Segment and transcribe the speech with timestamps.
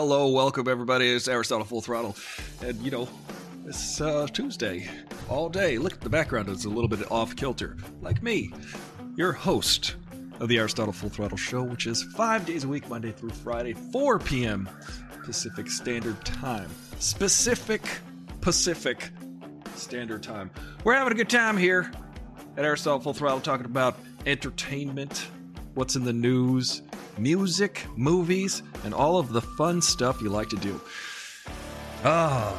[0.00, 1.10] hello, welcome everybody.
[1.10, 2.16] It's Aristotle Full Throttle,
[2.62, 3.06] and you know,
[3.66, 4.88] it's uh, Tuesday,
[5.28, 5.76] all day.
[5.76, 8.50] Look at the background; it's a little bit off kilter, like me,
[9.14, 9.96] your host
[10.40, 13.74] of the Aristotle Full Throttle Show, which is five days a week, Monday through Friday,
[13.74, 14.70] 4 p.m.
[15.22, 16.70] Pacific Standard Time.
[16.98, 17.82] Specific
[18.40, 19.10] Pacific
[19.74, 20.50] Standard Time.
[20.82, 21.92] We're having a good time here
[22.56, 25.26] at Aristotle Full Throttle, talking about entertainment,
[25.80, 26.82] what's in the news,
[27.16, 30.78] music, movies, and all of the fun stuff you like to do.
[32.04, 32.54] Ah.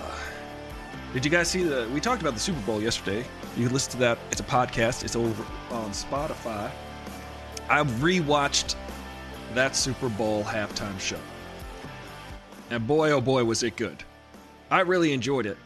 [1.14, 1.88] Did you guys see the?
[1.94, 3.24] We talked about the Super Bowl yesterday.
[3.56, 4.18] You can listen to that.
[4.32, 5.04] It's a podcast.
[5.04, 6.72] It's over on Spotify.
[7.70, 8.74] I rewatched
[9.54, 11.20] that Super Bowl halftime show.
[12.72, 14.04] And boy, oh boy, was it good.
[14.72, 15.58] I really enjoyed it.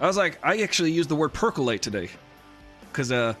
[0.00, 2.08] I was like, I actually used the word percolate today.
[2.90, 3.34] Because uh,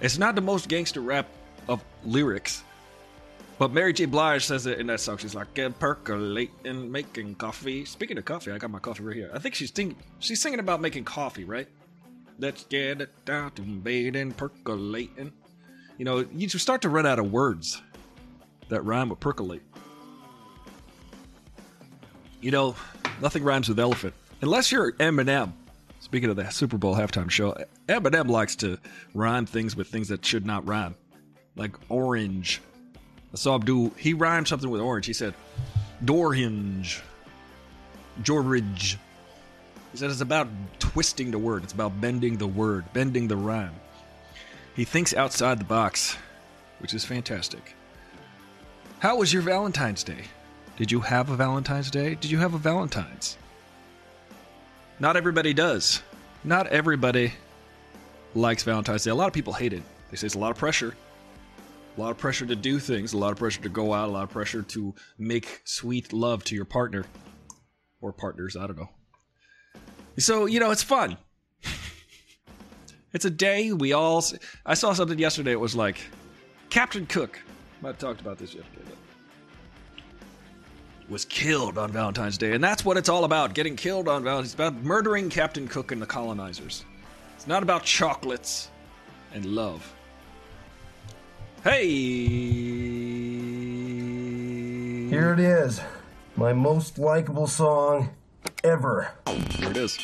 [0.00, 1.26] it's not the most gangster rap
[1.68, 2.62] of lyrics.
[3.58, 4.04] But Mary J.
[4.04, 5.16] Blige says it in that song.
[5.16, 7.86] She's like, percolating, making coffee.
[7.86, 9.30] Speaking of coffee, I got my coffee right here.
[9.32, 11.66] I think she's, think- she's singing about making coffee, right?
[12.38, 15.32] Let's get it down to bathing, percolating.
[15.96, 17.80] You know, you start to run out of words
[18.68, 19.62] that rhyme with percolate.
[22.42, 22.76] You know,
[23.22, 24.12] nothing rhymes with elephant.
[24.42, 25.52] Unless you're Eminem.
[26.06, 27.56] Speaking of the Super Bowl halftime show,
[27.88, 28.78] Eminem likes to
[29.12, 30.94] rhyme things with things that should not rhyme.
[31.56, 32.60] Like orange.
[33.32, 35.06] I saw do, he rhymed something with orange.
[35.06, 35.34] He said,
[36.04, 37.02] door hinge.
[38.22, 38.98] George.
[39.90, 40.46] He said it's about
[40.78, 41.64] twisting the word.
[41.64, 43.74] It's about bending the word, bending the rhyme.
[44.76, 46.16] He thinks outside the box,
[46.78, 47.74] which is fantastic.
[49.00, 50.26] How was your Valentine's Day?
[50.76, 52.14] Did you have a Valentine's Day?
[52.14, 53.38] Did you have a Valentine's?
[54.98, 56.02] Not everybody does.
[56.42, 57.32] Not everybody
[58.34, 59.10] likes Valentine's Day.
[59.10, 59.82] A lot of people hate it.
[60.10, 60.94] They say it's a lot of pressure.
[61.96, 64.12] A lot of pressure to do things, a lot of pressure to go out, a
[64.12, 67.04] lot of pressure to make sweet love to your partner.
[68.00, 68.90] Or partners, I don't know.
[70.18, 71.16] So, you know, it's fun.
[73.12, 74.24] it's a day we all.
[74.64, 75.52] I saw something yesterday.
[75.52, 75.98] It was like
[76.70, 77.40] Captain Cook.
[77.82, 78.82] Might have talked about this yesterday.
[78.84, 78.96] But
[81.08, 84.48] was killed on Valentine's Day, and that's what it's all about: getting killed on Valentine's.
[84.48, 86.84] It's about murdering Captain Cook and the colonizers.
[87.34, 88.70] It's not about chocolates
[89.34, 89.92] and love.
[91.62, 91.86] Hey,
[95.08, 95.80] Here it is.
[96.36, 98.10] My most likable song
[98.62, 99.12] ever.
[99.26, 99.98] here it is.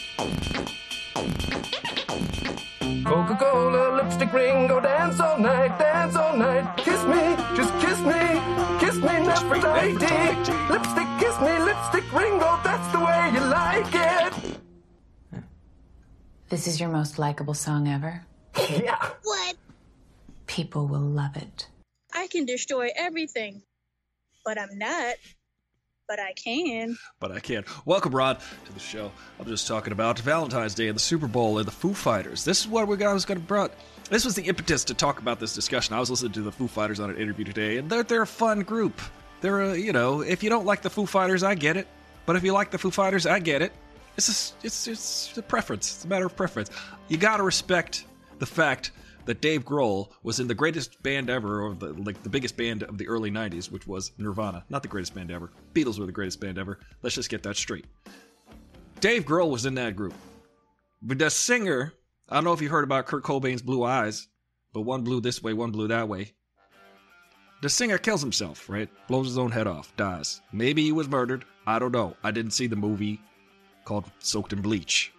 [3.04, 6.76] Coca Cola, lipstick ring, go dance all night, dance all night.
[6.78, 8.61] Kiss me, just kiss me,
[9.02, 10.70] me, Nefertiti.
[10.70, 14.58] Lipstick, kiss me, lipstick Ringo, oh, that's the way you like it.
[16.48, 18.24] This is your most likable song ever.
[18.68, 19.10] Yeah.
[19.22, 19.56] What?
[20.46, 21.66] People will love it.
[22.14, 23.62] I can destroy everything.
[24.44, 25.14] But I'm not.
[26.08, 26.98] But I can.
[27.20, 27.64] but I can't.
[27.86, 29.10] Welcome, Rod, to the show.
[29.40, 32.44] I'm just talking about Valentine's Day and the Super Bowl and the Foo Fighters.
[32.44, 33.72] This is what we got, I was going to brought.
[34.12, 35.94] This was the impetus to talk about this discussion.
[35.94, 38.26] I was listening to the Foo Fighters on an interview today, and they're they're a
[38.26, 39.00] fun group.
[39.40, 41.88] They're a, you know, if you don't like the Foo Fighters, I get it.
[42.26, 43.72] But if you like the Foo Fighters, I get it.
[44.18, 45.94] It's just, it's it's a preference.
[45.94, 46.68] It's a matter of preference.
[47.08, 48.04] You got to respect
[48.38, 48.92] the fact
[49.24, 52.82] that Dave Grohl was in the greatest band ever, or the, like the biggest band
[52.82, 54.62] of the early '90s, which was Nirvana.
[54.68, 55.50] Not the greatest band ever.
[55.72, 56.80] Beatles were the greatest band ever.
[57.00, 57.86] Let's just get that straight.
[59.00, 60.12] Dave Grohl was in that group.
[61.00, 61.94] But the singer,
[62.32, 64.26] I don't know if you heard about Kurt Cobain's blue eyes,
[64.72, 66.32] but one blew this way, one blew that way.
[67.60, 68.88] The singer kills himself, right?
[69.06, 70.40] Blows his own head off, dies.
[70.50, 71.44] Maybe he was murdered.
[71.66, 72.16] I don't know.
[72.24, 73.20] I didn't see the movie
[73.84, 75.12] called Soaked in Bleach.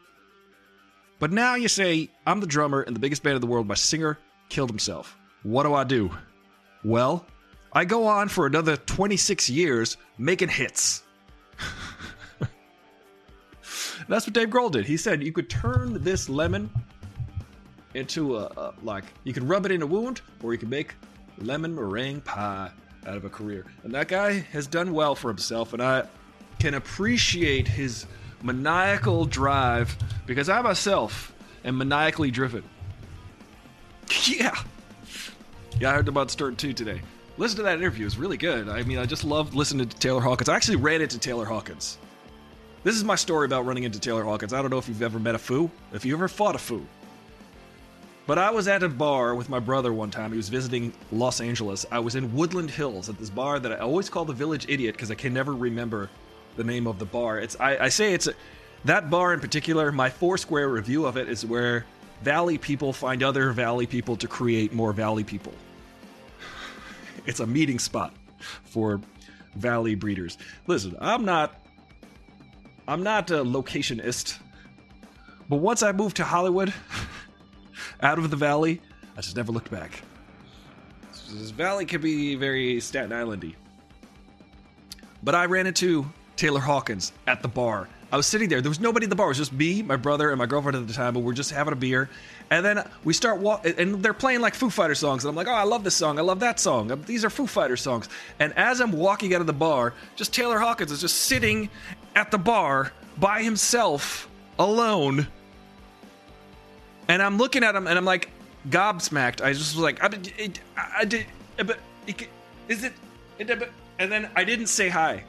[1.19, 3.67] But now you say, I'm the drummer in the biggest band in the world.
[3.67, 4.17] My singer
[4.49, 5.15] killed himself.
[5.43, 6.09] What do I do?
[6.83, 7.27] Well,
[7.71, 11.03] I go on for another 26 years making hits.
[14.09, 14.87] That's what Dave Grohl did.
[14.87, 16.71] He said you could turn this lemon
[17.93, 20.95] into a, a like you can rub it in a wound, or you can make
[21.39, 22.71] lemon meringue pie
[23.05, 23.65] out of a career.
[23.83, 26.05] And that guy has done well for himself, and I
[26.59, 28.05] can appreciate his
[28.41, 29.95] maniacal drive
[30.25, 31.33] because I myself
[31.65, 32.63] am maniacally driven.
[34.27, 34.53] Yeah.
[35.79, 37.01] Yeah, I heard about Stern 2 today.
[37.37, 38.05] Listen to that interview.
[38.05, 38.69] It's really good.
[38.69, 40.49] I mean, I just loved listening to Taylor Hawkins.
[40.49, 41.97] I actually ran into Taylor Hawkins.
[42.83, 44.53] This is my story about running into Taylor Hawkins.
[44.53, 46.85] I don't know if you've ever met a foo, if you ever fought a foo.
[48.25, 50.31] But I was at a bar with my brother one time.
[50.31, 51.85] He was visiting Los Angeles.
[51.91, 54.95] I was in Woodland Hills at this bar that I always call the Village Idiot
[54.95, 56.09] because I can never remember
[56.55, 57.39] the name of the bar.
[57.39, 58.33] It's I, I say it's a,
[58.85, 59.91] that bar in particular.
[59.91, 61.85] My Foursquare review of it is where
[62.21, 65.53] Valley people find other Valley people to create more Valley people.
[67.25, 68.13] It's a meeting spot
[68.65, 68.99] for
[69.55, 70.37] valley breeders.
[70.67, 71.55] Listen, I'm not
[72.87, 74.39] I'm not a locationist.
[75.49, 76.73] But once I moved to Hollywood,
[78.03, 78.79] out of the valley,
[79.17, 80.03] I just never looked back.
[81.11, 83.55] This valley could be very Staten Islandy.
[85.23, 86.05] But I ran into
[86.35, 87.87] Taylor Hawkins at the bar.
[88.11, 88.61] I was sitting there.
[88.61, 89.27] There was nobody at the bar.
[89.27, 91.15] It was just me, my brother, and my girlfriend at the time.
[91.15, 92.09] But we're just having a beer.
[92.51, 95.23] And then we start walking, and they're playing like Foo Fighter songs.
[95.23, 96.19] And I'm like, oh, I love this song.
[96.19, 96.91] I love that song.
[96.91, 98.09] Um, these are Foo Fighter songs.
[98.39, 101.69] And as I'm walking out of the bar, just Taylor Hawkins is just sitting
[102.15, 104.29] at the bar by himself,
[104.59, 105.25] alone.
[107.07, 108.29] And I'm looking at him, and I'm like
[108.69, 109.41] gobsmacked.
[109.41, 111.25] I just was like, I, it, I did,
[111.57, 111.79] but
[112.67, 112.93] is it?
[113.39, 115.23] And then I didn't say hi.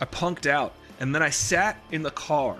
[0.00, 0.74] I punked out.
[0.98, 2.58] And then I sat in the car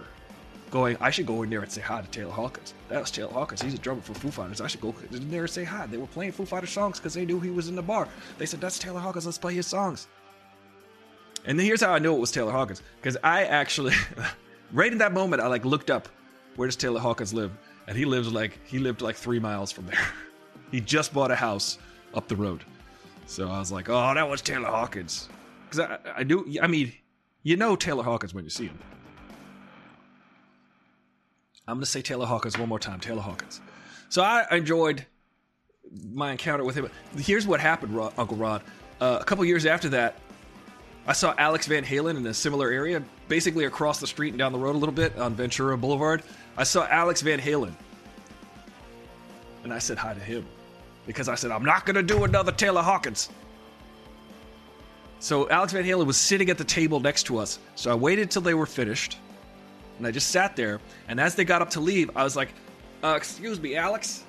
[0.70, 2.74] going, I should go in there and say hi to Taylor Hawkins.
[2.88, 3.60] That was Taylor Hawkins.
[3.60, 4.60] He's a drummer for Foo Fighters.
[4.60, 5.86] I should go in there and say hi.
[5.86, 8.08] They were playing Foo Fighters songs because they knew he was in the bar.
[8.38, 9.26] They said, That's Taylor Hawkins.
[9.26, 10.06] Let's play his songs.
[11.44, 12.82] And then here's how I knew it was Taylor Hawkins.
[12.96, 13.94] Because I actually,
[14.72, 16.08] right in that moment, I like looked up,
[16.56, 17.50] where does Taylor Hawkins live?
[17.90, 19.98] And he lives like, he lived like three miles from there.
[20.70, 21.76] he just bought a house
[22.14, 22.62] up the road.
[23.26, 25.28] So I was like, oh, that was Taylor Hawkins.
[25.64, 26.92] Because I, I knew, I mean,
[27.42, 28.78] you know Taylor Hawkins when you see him.
[31.66, 33.00] I'm to say Taylor Hawkins one more time.
[33.00, 33.60] Taylor Hawkins.
[34.08, 35.04] So I enjoyed
[36.12, 36.88] my encounter with him.
[37.16, 38.62] Here's what happened, Rod, Uncle Rod.
[39.00, 40.16] Uh, a couple years after that,
[41.08, 44.52] I saw Alex Van Halen in a similar area, basically across the street and down
[44.52, 46.22] the road a little bit on Ventura Boulevard.
[46.56, 47.74] I saw Alex Van Halen.
[49.64, 50.46] And I said hi to him
[51.06, 53.28] because I said, I'm not going to do another Taylor Hawkins.
[55.20, 57.58] So Alex Van Halen was sitting at the table next to us.
[57.74, 59.18] So I waited till they were finished,
[59.98, 60.80] and I just sat there.
[61.08, 62.54] And as they got up to leave, I was like,
[63.04, 64.24] uh, "Excuse me, Alex.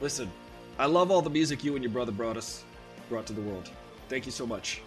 [0.00, 0.30] Listen,
[0.78, 2.62] I love all the music you and your brother brought us,
[3.08, 3.68] brought to the world.
[4.08, 4.80] Thank you so much."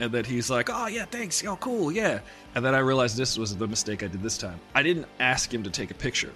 [0.00, 1.44] And then he's like, "Oh yeah, thanks.
[1.44, 2.20] Oh cool, yeah."
[2.54, 4.58] And then I realized this was the mistake I did this time.
[4.74, 6.32] I didn't ask him to take a picture,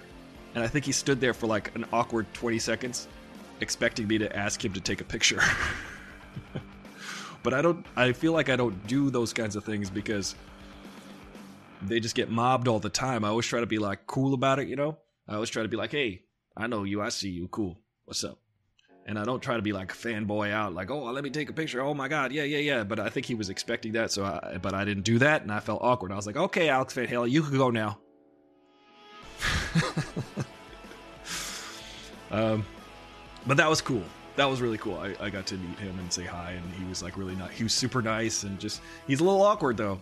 [0.53, 3.07] and I think he stood there for like an awkward 20 seconds,
[3.61, 5.41] expecting me to ask him to take a picture.
[7.43, 7.83] but I don't.
[7.95, 10.35] I feel like I don't do those kinds of things because
[11.81, 13.25] they just get mobbed all the time.
[13.25, 14.97] I always try to be like cool about it, you know.
[15.27, 16.21] I always try to be like, "Hey,
[16.55, 17.01] I know you.
[17.01, 17.47] I see you.
[17.47, 17.79] Cool.
[18.05, 18.44] What's up?"
[19.07, 21.53] And I don't try to be like fanboy out, like, "Oh, let me take a
[21.53, 22.83] picture." Oh my god, yeah, yeah, yeah.
[22.83, 25.51] But I think he was expecting that, so I, but I didn't do that, and
[25.51, 26.11] I felt awkward.
[26.11, 27.99] I was like, "Okay, Alex Van Halen, you can go now."
[32.31, 32.65] um,
[33.45, 34.03] but that was cool
[34.35, 34.97] that was really cool.
[34.97, 37.55] I, I got to meet him and say hi, and he was like really nice.
[37.55, 39.99] He was super nice and just he's a little awkward though.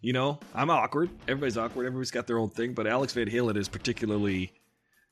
[0.00, 1.10] You know, I'm awkward.
[1.26, 1.86] Everybody's awkward.
[1.86, 2.72] Everybody's got their own thing.
[2.72, 4.52] But Alex Van Halen is particularly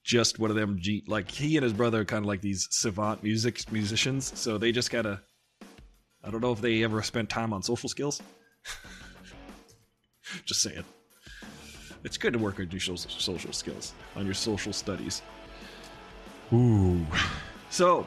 [0.07, 0.79] just one of them.
[0.81, 4.33] G- like he and his brother are kind of like these savant music musicians.
[4.39, 5.21] So they just gotta.
[6.25, 8.23] I don't know if they ever spent time on social skills.
[10.45, 10.85] just saying.
[12.05, 15.23] It's good to work on your social skills, on your social studies.
[16.53, 17.05] Ooh.
[17.71, 18.07] So,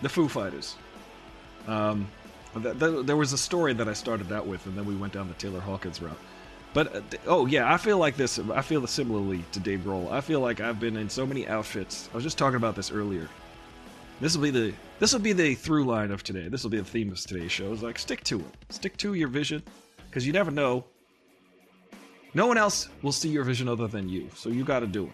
[0.00, 0.76] the Foo Fighters.
[1.66, 2.08] Um,
[2.62, 5.12] th- th- there was a story that I started out with, and then we went
[5.12, 6.18] down the Taylor Hawkins route.
[6.74, 8.38] But uh, oh yeah, I feel like this.
[8.38, 10.10] I feel similarly to Dave Grohl.
[10.10, 12.10] I feel like I've been in so many outfits.
[12.12, 13.28] I was just talking about this earlier.
[14.20, 16.48] This will be the this will be the through line of today.
[16.48, 17.72] This will be the theme of today's show.
[17.72, 18.56] Is like stick to it.
[18.68, 19.62] Stick to your vision,
[20.06, 20.84] because you never know.
[22.34, 25.04] No one else will see your vision other than you, so you got to do
[25.04, 25.12] it.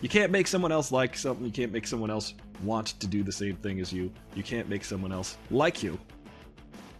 [0.00, 1.46] You can't make someone else like something.
[1.46, 4.10] You can't make someone else want to do the same thing as you.
[4.34, 5.96] You can't make someone else like you.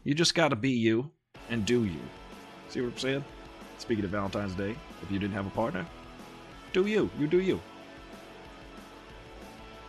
[0.05, 1.11] You just gotta be you
[1.51, 2.01] and do you.
[2.73, 3.25] See what I'm saying?
[3.77, 5.85] Speaking of Valentine's Day, if you didn't have a partner,
[6.73, 7.11] do you.
[7.19, 7.61] You do you.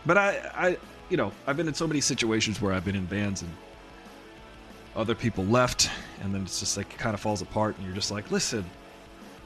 [0.04, 0.76] But I, I,
[1.08, 3.50] you know, I've been in so many situations where I've been in bands and
[4.94, 5.88] other people left,
[6.20, 8.66] and then it's just like it kind of falls apart, and you're just like, listen,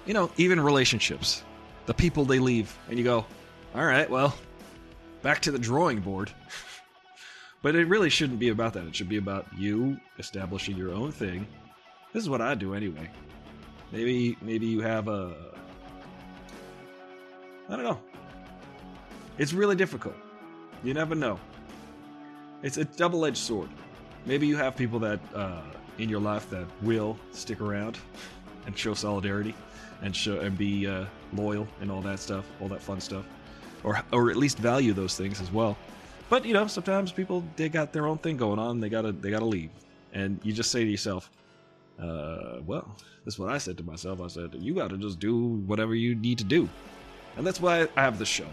[0.04, 1.44] you know, even relationships,
[1.86, 3.24] the people they leave, and you go,
[3.72, 4.34] all right, well,
[5.22, 6.32] back to the drawing board.
[7.62, 8.84] but it really shouldn't be about that.
[8.84, 11.46] It should be about you establishing your own thing.
[12.12, 13.08] This is what I do anyway.
[13.92, 15.34] Maybe maybe you have a
[17.68, 18.00] I don't know.
[19.36, 20.16] It's really difficult.
[20.82, 21.38] You never know.
[22.62, 23.68] It's a double-edged sword.
[24.26, 25.60] Maybe you have people that uh,
[25.98, 27.98] in your life that will stick around
[28.66, 29.54] and show solidarity
[30.02, 33.24] and show and be uh, loyal and all that stuff, all that fun stuff
[33.84, 35.76] or or at least value those things as well.
[36.28, 38.80] But you know, sometimes people they got their own thing going on.
[38.80, 39.70] They gotta they gotta leave,
[40.12, 41.30] and you just say to yourself,
[42.00, 44.20] uh, "Well, that's what I said to myself.
[44.20, 45.36] I said you got to just do
[45.66, 46.68] whatever you need to do,"
[47.36, 48.46] and that's why I have this show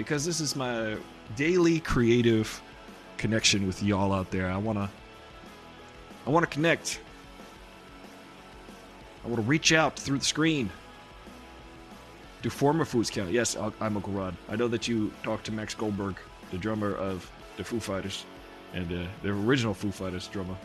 [0.00, 0.96] because this is my
[1.36, 2.62] daily creative
[3.18, 4.50] connection with y'all out there.
[4.50, 4.88] I wanna,
[6.26, 7.00] I wanna connect.
[9.22, 10.70] I wanna reach out through the screen.
[12.40, 13.30] Do former Foods count?
[13.30, 14.34] Yes, I'm Uncle Rod.
[14.48, 16.16] I know that you talked to Max Goldberg,
[16.50, 18.24] the drummer of the Foo Fighters,
[18.72, 20.56] and uh, the original Foo Fighters drummer,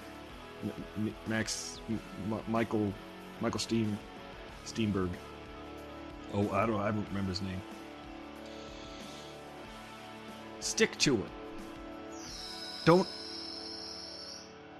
[1.28, 2.00] Max M-
[2.48, 2.94] Michael
[3.42, 3.98] Michael Steen
[4.66, 5.10] Steenberg.
[6.34, 6.80] Oh, I don't.
[6.80, 7.62] I don't remember his name.
[10.60, 11.32] Stick to it.
[12.86, 13.08] Don't.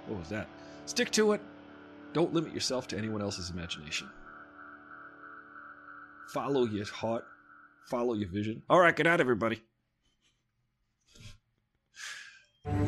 [0.06, 0.48] What was that?
[0.86, 1.40] Stick to it.
[2.12, 4.08] Don't limit yourself to anyone else's imagination.
[6.32, 7.24] Follow your heart.
[7.88, 8.62] Follow your vision.
[8.68, 9.62] All right, good night, everybody.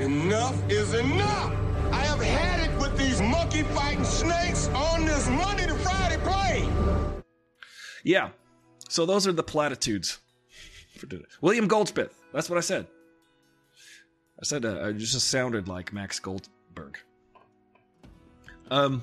[0.00, 1.52] Enough is enough!
[1.92, 6.72] I have had it with these monkey fighting snakes on this Monday to Friday plane!
[8.04, 8.30] Yeah.
[8.88, 10.18] So those are the platitudes
[10.96, 11.24] for today.
[11.40, 12.14] William Goldsmith.
[12.32, 12.86] That's what I said.
[14.40, 16.98] I said uh, I just sounded like Max Goldberg.
[18.70, 19.02] Um.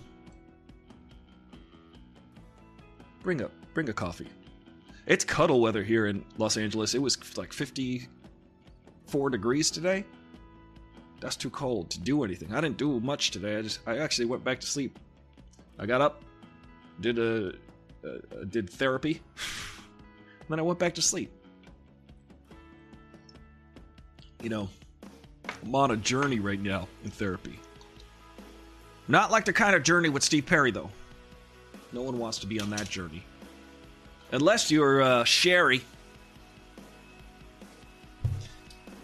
[3.21, 4.29] Bring a bring a coffee.
[5.07, 6.95] It's cuddle weather here in Los Angeles.
[6.95, 10.05] It was like 54 degrees today.
[11.19, 12.53] That's too cold to do anything.
[12.53, 13.57] I didn't do much today.
[13.57, 14.99] I just I actually went back to sleep.
[15.79, 16.23] I got up,
[17.01, 17.53] did a
[18.03, 19.21] uh, did therapy.
[20.49, 21.31] then I went back to sleep.
[24.41, 24.69] You know,
[25.63, 27.59] I'm on a journey right now in therapy.
[29.07, 30.89] Not like the kind of journey with Steve Perry, though.
[31.91, 33.23] No one wants to be on that journey.
[34.31, 35.83] Unless you're uh, Sherry.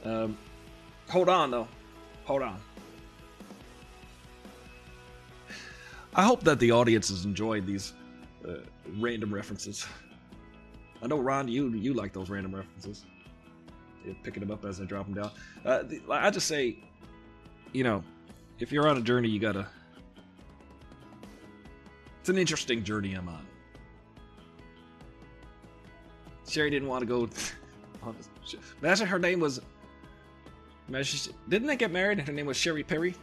[0.03, 0.37] Um,
[1.09, 1.67] hold on, though.
[2.31, 2.61] Hold on.
[6.15, 7.91] I hope that the audience has enjoyed these
[8.47, 8.59] uh,
[8.99, 9.85] random references.
[11.03, 13.03] I know Ron, you you like those random references.
[14.05, 15.31] You're picking them up as I drop them down.
[15.65, 16.77] Uh, the, I just say,
[17.73, 18.01] you know,
[18.59, 19.67] if you're on a journey, you gotta.
[22.21, 23.45] It's an interesting journey I'm on.
[26.47, 27.23] Sherry didn't want to go.
[28.03, 29.59] on this- Imagine her name was.
[31.49, 33.15] Didn't they get married and her name was Sherry Perry?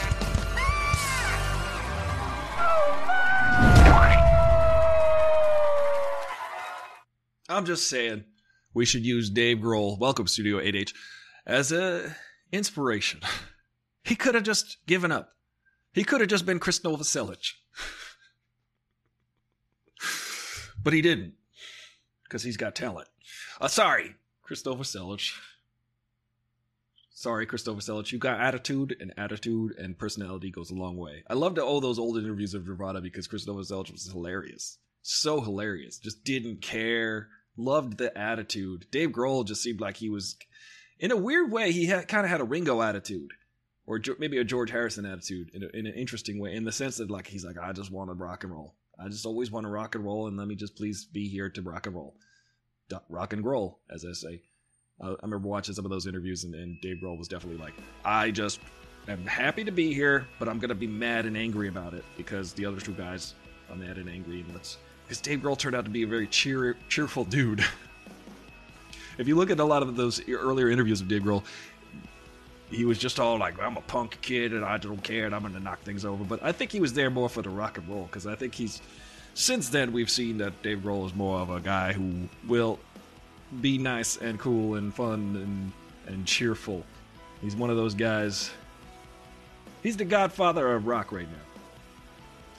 [7.49, 8.25] I'm just saying
[8.73, 10.93] we should use Dave Grohl, welcome Studio 8H,
[11.45, 12.15] as a
[12.51, 13.21] inspiration.
[14.03, 15.35] He could have just given up.
[15.93, 17.51] He could have just been Chris Novoselic.
[20.83, 21.35] but he didn't.
[22.23, 23.07] Because he's got talent.
[23.61, 25.31] Uh, sorry, Chris Novoselic.
[27.21, 28.11] Sorry, Chris Novoselic.
[28.11, 31.23] You got attitude, and attitude and personality goes a long way.
[31.29, 34.79] I love to owe those old interviews of Nirvana because Chris Novoselic was hilarious.
[35.03, 35.99] So hilarious.
[35.99, 37.27] Just didn't care.
[37.55, 38.87] Loved the attitude.
[38.89, 40.35] Dave Grohl just seemed like he was,
[40.97, 43.29] in a weird way, he had, kind of had a Ringo attitude.
[43.85, 46.97] Or maybe a George Harrison attitude in, a, in an interesting way, in the sense
[46.97, 48.73] that like he's like, I just want to rock and roll.
[48.99, 51.51] I just always want to rock and roll, and let me just please be here
[51.51, 52.15] to rock and roll,
[53.09, 54.41] rock and roll, as I say.
[55.01, 57.73] Uh, I remember watching some of those interviews, and, and Dave Grohl was definitely like,
[58.05, 58.59] I just
[59.07, 62.53] am happy to be here, but I'm gonna be mad and angry about it because
[62.53, 63.33] the other two guys
[63.69, 64.77] are mad and angry, and let's
[65.07, 67.65] because Dave Grohl turned out to be a very cheer, cheerful dude.
[69.17, 71.43] if you look at a lot of those earlier interviews of Dave Grohl,
[72.69, 75.41] he was just all like, "I'm a punk kid and I don't care and I'm
[75.41, 77.89] gonna knock things over." But I think he was there more for the rock and
[77.89, 78.81] roll because I think he's.
[79.33, 82.79] Since then, we've seen that Dave Grohl is more of a guy who will
[83.59, 85.71] be nice and cool and fun and
[86.13, 86.83] and cheerful.
[87.41, 88.51] He's one of those guys.
[89.83, 91.61] He's the godfather of rock right now.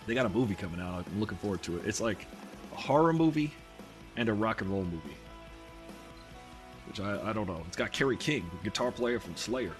[0.06, 1.06] They got a movie coming out.
[1.06, 1.86] I'm looking forward to it.
[1.86, 2.26] It's like
[2.72, 3.52] a horror movie
[4.16, 5.16] and a rock and roll movie.
[6.88, 7.62] Which I, I don't know.
[7.68, 9.72] It's got Kerry King, guitar player from Slayer.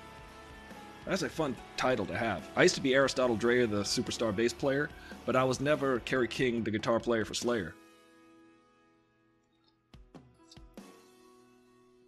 [1.05, 2.49] That's a fun title to have.
[2.55, 4.89] I used to be Aristotle Dreyer, the superstar bass player,
[5.27, 7.75] but I was never Kerry King, the guitar player for Slayer.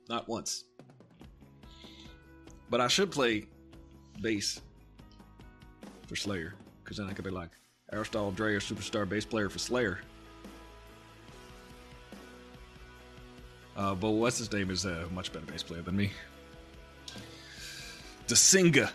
[0.08, 0.64] Not once.
[2.70, 3.46] But I should play
[4.20, 4.60] bass
[6.06, 7.50] for Slayer, because then I could be like
[7.92, 10.00] Aristotle Dreyer, superstar bass player for Slayer.
[13.76, 16.10] Uh, but what's his name is a much better bass player than me.
[18.28, 18.90] Dasinga.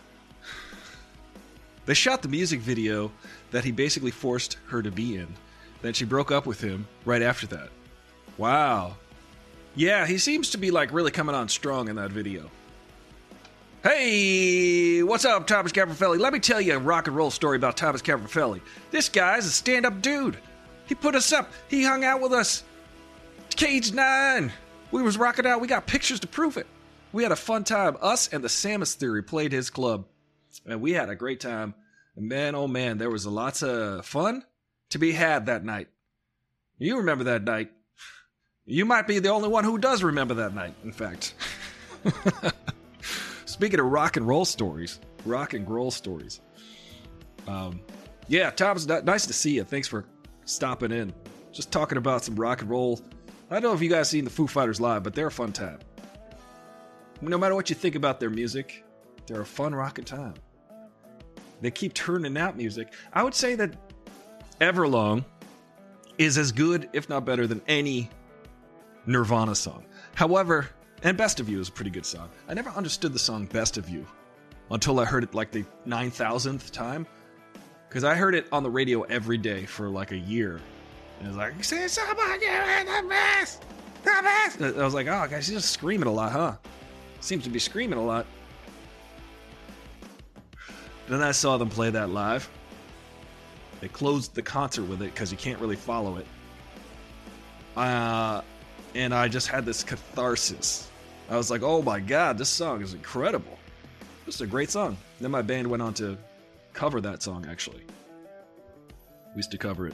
[1.86, 3.12] They shot the music video
[3.52, 5.28] that he basically forced her to be in.
[5.82, 7.70] Then she broke up with him right after that.
[8.38, 8.96] Wow.
[9.76, 12.50] Yeah, he seems to be like really coming on strong in that video.
[13.84, 16.20] Hey, what's up, Thomas Caprafelli?
[16.20, 18.60] Let me tell you a rock and roll story about Thomas Caprafelli.
[18.92, 20.38] This guy's a stand up dude.
[20.86, 22.64] He put us up, he hung out with us.
[23.52, 24.52] Cage 9.
[24.92, 26.68] We was rocking out, we got pictures to prove it.
[27.14, 27.96] We had a fun time.
[28.02, 30.06] Us and the Samus Theory played his club,
[30.66, 31.74] and we had a great time.
[32.16, 34.44] And man, oh man, there was lots of fun
[34.90, 35.88] to be had that night.
[36.80, 37.72] You remember that night.
[38.70, 41.34] You might be the only one who does remember that night, in fact.
[43.46, 46.40] Speaking of rock and roll stories, rock and roll stories.
[47.48, 47.82] Um,
[48.28, 49.64] yeah, Thomas, nice to see you.
[49.64, 50.06] Thanks for
[50.46, 51.12] stopping in.
[51.52, 53.02] Just talking about some rock and roll.
[53.50, 55.52] I don't know if you guys seen the Foo Fighters live, but they're a fun
[55.52, 55.80] time.
[57.22, 58.86] No matter what you think about their music,
[59.26, 60.36] they're a fun rockin' time.
[61.60, 62.94] They keep turning out music.
[63.14, 63.76] I would say that
[64.62, 65.26] Everlong
[66.20, 68.12] is as good, if not better, than any
[69.06, 69.86] Nirvana song.
[70.16, 70.70] However,
[71.04, 72.30] and Best of You is a pretty good song.
[72.48, 74.06] I never understood the song Best of You
[74.72, 77.08] until I heard it like the 9,000th time.
[77.88, 80.60] Because I heard it on the radio every day for like a year.
[81.18, 83.64] And it was like, say somebody the best!
[84.04, 84.62] The best!
[84.62, 86.56] I was like, oh, guys, she's just screaming a lot, huh?
[87.20, 88.26] Seems to be screaming a lot.
[91.08, 92.48] Then I saw them play that live.
[93.82, 96.28] They closed the concert with it because you can't really follow it.
[97.76, 98.42] Uh,
[98.96, 100.90] and I just had this catharsis.
[101.30, 103.58] I was like, oh my god, this song is incredible.
[104.26, 104.98] This is a great song.
[105.20, 106.18] Then my band went on to
[106.74, 107.84] cover that song, actually.
[109.34, 109.94] We used to cover it.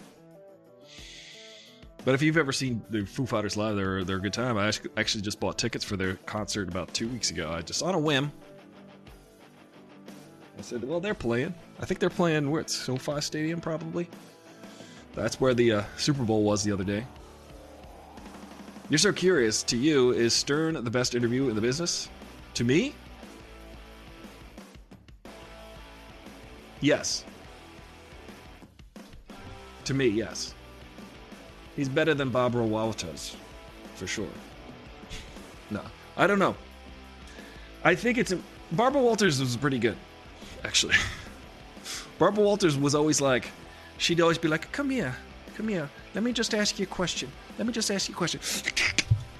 [2.05, 4.57] But if you've ever seen the Foo Fighters live, they're, they're a good time.
[4.57, 7.51] I actually just bought tickets for their concert about two weeks ago.
[7.51, 8.31] I just, on a whim,
[10.57, 11.53] I said, well, they're playing.
[11.79, 14.07] I think they're playing, where it's SoFi Stadium, probably.
[15.15, 17.05] That's where the uh, Super Bowl was the other day.
[18.89, 19.63] You're so curious.
[19.63, 22.07] To you, is Stern the best interview in the business?
[22.53, 22.93] To me?
[26.81, 27.25] Yes.
[29.85, 30.53] To me, yes.
[31.75, 33.35] He's better than Barbara Walters,
[33.95, 34.29] for sure.
[35.71, 35.81] No,
[36.15, 36.55] I don't know.
[37.83, 38.33] I think it's
[38.71, 39.97] Barbara Walters was pretty good,
[40.63, 40.95] actually.
[42.19, 43.49] Barbara Walters was always like,
[43.97, 45.15] she'd always be like, "Come here,
[45.55, 45.89] come here.
[46.13, 47.31] Let me just ask you a question.
[47.57, 48.39] Let me just ask you a question,"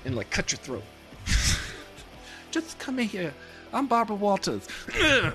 [0.06, 0.84] and like cut your throat.
[2.52, 3.34] just come in here.
[3.74, 4.68] I'm Barbara Walters.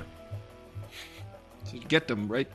[1.71, 2.49] She'd get them right.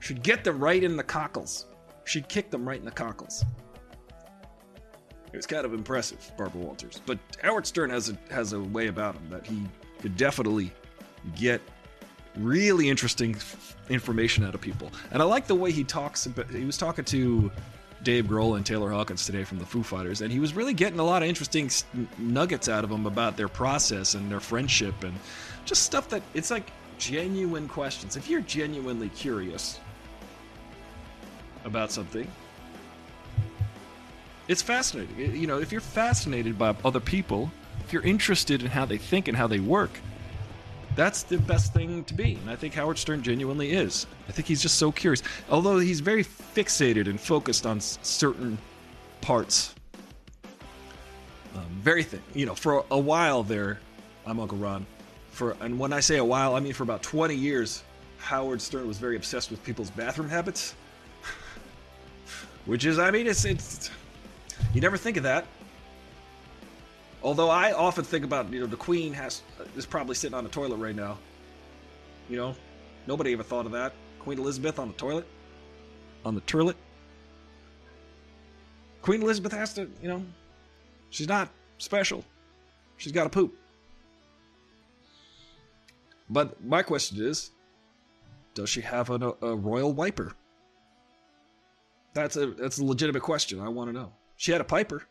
[0.00, 1.66] She'd get them right in the cockles.
[2.04, 3.44] She'd kick them right in the cockles.
[5.32, 7.00] It was kind of impressive, Barbara Walters.
[7.06, 9.62] But Howard Stern has a has a way about him that he
[10.00, 10.72] could definitely
[11.36, 11.60] get
[12.36, 13.36] really interesting
[13.88, 14.90] information out of people.
[15.10, 16.26] And I like the way he talks.
[16.26, 17.50] About, he was talking to
[18.02, 20.98] Dave Grohl and Taylor Hawkins today from the Foo Fighters, and he was really getting
[20.98, 21.70] a lot of interesting
[22.18, 25.14] nuggets out of them about their process and their friendship and
[25.64, 28.16] just stuff that it's like genuine questions.
[28.16, 29.78] If you're genuinely curious
[31.64, 32.28] about something,
[34.48, 35.36] it's fascinating.
[35.36, 37.50] You know, if you're fascinated by other people,
[37.84, 39.90] if you're interested in how they think and how they work,
[40.94, 42.34] that's the best thing to be.
[42.34, 44.06] And I think Howard Stern genuinely is.
[44.28, 45.22] I think he's just so curious.
[45.50, 48.58] Although he's very fixated and focused on certain
[49.20, 49.74] parts.
[51.54, 52.22] Um, very thin.
[52.34, 53.80] You know, for a while there,
[54.26, 54.86] I'm Uncle Ron.
[55.30, 57.82] For and when I say a while, I mean for about 20 years,
[58.18, 60.74] Howard Stern was very obsessed with people's bathroom habits.
[62.66, 63.90] Which is, I mean, it's it's
[64.74, 65.46] you never think of that.
[67.22, 69.42] Although I often think about, you know, the Queen has
[69.76, 71.18] is probably sitting on the toilet right now.
[72.28, 72.56] You know,
[73.06, 73.92] nobody ever thought of that.
[74.18, 75.26] Queen Elizabeth on the toilet,
[76.24, 76.76] on the toilet.
[79.02, 80.24] Queen Elizabeth has to, you know,
[81.10, 82.24] she's not special.
[82.96, 83.56] She's got to poop.
[86.30, 87.50] But my question is,
[88.54, 90.34] does she have a, a royal wiper?
[92.14, 93.60] That's a that's a legitimate question.
[93.60, 94.12] I want to know.
[94.36, 95.06] She had a piper.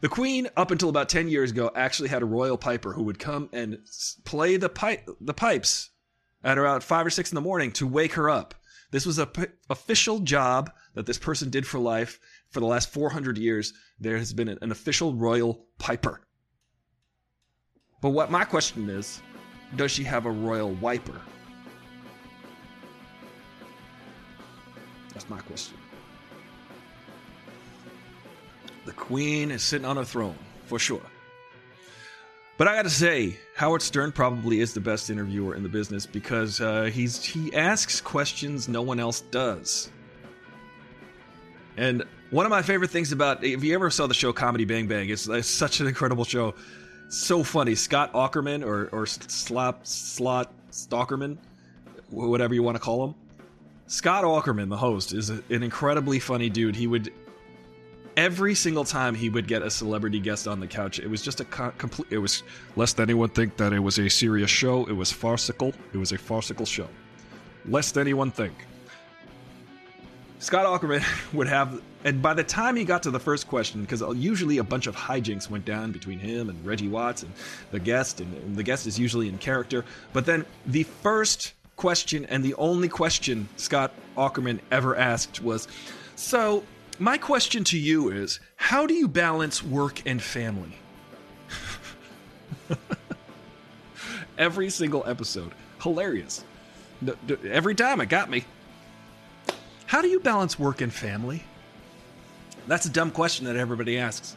[0.00, 3.18] The queen, up until about ten years ago, actually had a royal piper who would
[3.18, 3.78] come and
[4.24, 5.90] play the pipe the pipes
[6.42, 8.54] at around five or six in the morning to wake her up.
[8.90, 12.92] This was a p- official job that this person did for life for the last
[12.92, 13.72] four hundred years.
[14.00, 16.22] There has been an official royal piper.
[18.00, 19.20] But what my question is,
[19.76, 21.20] does she have a royal wiper?
[25.12, 25.76] That's my question.
[28.84, 31.02] The queen is sitting on her throne, for sure.
[32.60, 36.60] But I gotta say, Howard Stern probably is the best interviewer in the business because
[36.60, 39.90] uh, he's he asks questions no one else does.
[41.78, 44.86] And one of my favorite things about if you ever saw the show Comedy Bang
[44.86, 46.54] Bang, it's, it's such an incredible show,
[47.08, 47.74] so funny.
[47.74, 51.38] Scott Aukerman or or Slop Slot Stalkerman,
[52.10, 53.14] whatever you want to call him.
[53.86, 56.76] Scott Aukerman, the host, is an incredibly funny dude.
[56.76, 57.10] He would
[58.20, 61.40] every single time he would get a celebrity guest on the couch, it was just
[61.40, 62.08] a co- complete.
[62.10, 62.42] It was
[62.76, 64.84] lest anyone think that it was a serious show.
[64.84, 65.72] It was farcical.
[65.94, 66.88] It was a farcical show.
[67.64, 68.52] Lest anyone think.
[70.38, 71.02] Scott Aukerman
[71.32, 74.64] would have, and by the time he got to the first question, because usually a
[74.64, 77.32] bunch of hijinks went down between him and Reggie Watts and
[77.70, 79.82] the guest, and, and the guest is usually in character.
[80.12, 85.68] But then the first question and the only question Scott Aukerman ever asked was,
[86.16, 86.64] "So,
[87.00, 90.78] my question to you is, how do you balance work and family?"
[94.38, 96.44] Every single episode, hilarious.
[97.44, 98.44] Every time it got me.
[99.86, 101.42] How do you balance work and family?
[102.68, 104.36] That's a dumb question that everybody asks.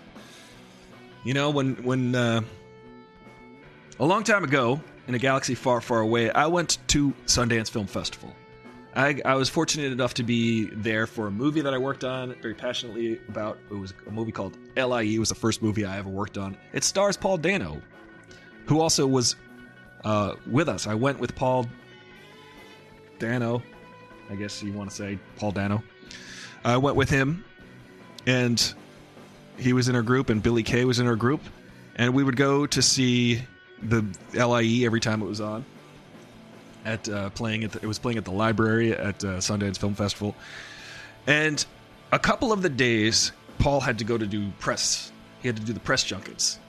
[1.23, 2.41] You know, when when uh,
[3.99, 7.87] a long time ago in a galaxy far, far away, I went to Sundance Film
[7.87, 8.33] Festival.
[8.95, 12.35] I, I was fortunate enough to be there for a movie that I worked on
[12.41, 13.57] very passionately about.
[13.71, 15.01] It was a movie called LIE.
[15.01, 16.55] It was the first movie I ever worked on.
[16.73, 17.81] It stars Paul Dano,
[18.67, 19.35] who also was
[20.03, 20.85] uh, with us.
[20.85, 21.65] I went with Paul
[23.17, 23.63] Dano,
[24.29, 25.83] I guess you want to say Paul Dano.
[26.63, 27.43] I went with him,
[28.27, 28.73] and
[29.57, 31.41] he was in our group, and Billy Kay was in our group,
[31.95, 33.41] and we would go to see
[33.81, 35.65] the LIE every time it was on.
[36.85, 39.95] At uh, playing at the, it was playing at the library at uh, Sundance Film
[39.95, 40.35] Festival,
[41.27, 41.65] and
[42.11, 45.11] a couple of the days Paul had to go to do press.
[45.41, 46.59] He had to do the press junkets,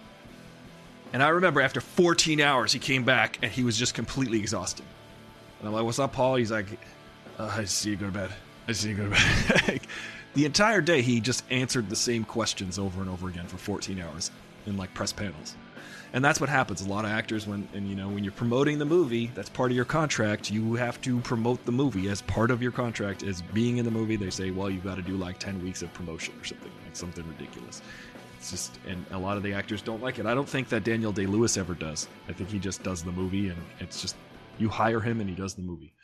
[1.12, 4.85] and I remember after 14 hours he came back and he was just completely exhausted.
[5.59, 6.66] And I'm like, "What's up, Paul?" He's like,
[7.38, 8.31] uh, I see you go to bed.
[8.68, 9.81] I see you go to bed.
[10.35, 14.00] The entire day, he just answered the same questions over and over again for 14
[14.00, 14.33] hours
[14.66, 15.55] in like press panels.
[16.12, 16.83] And that's what happens.
[16.83, 19.70] A lot of actors, when and you know, when you're promoting the movie, that's part
[19.70, 20.51] of your contract.
[20.51, 23.90] You have to promote the movie as part of your contract as being in the
[23.90, 24.16] movie.
[24.16, 26.97] They say, well, you've got to do like 10 weeks of promotion or something, like
[26.97, 27.83] something ridiculous.
[28.38, 30.27] It's just, and a lot of the actors don't like it.
[30.27, 32.09] I don't think that Daniel Day Lewis ever does.
[32.29, 34.16] I think he just does the movie, and it's just
[34.59, 35.94] you hire him and he does the movie.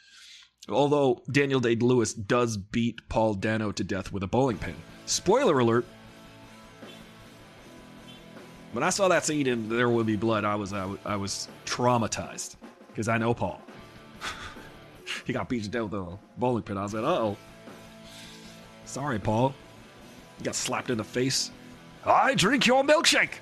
[0.69, 4.75] Although Daniel Day Lewis does beat Paul Dano to death with a bowling pin.
[5.07, 5.85] Spoiler alert.
[8.73, 12.57] When I saw that scene in There Will Be Blood, I was I, was- traumatized
[12.89, 13.61] because I know Paul.
[15.25, 16.77] he got beat to death with a bowling pin.
[16.79, 17.37] I was like, oh.
[18.85, 19.55] Sorry, Paul.
[20.39, 21.51] He got slapped in the face.
[22.05, 23.35] I drink your milkshake.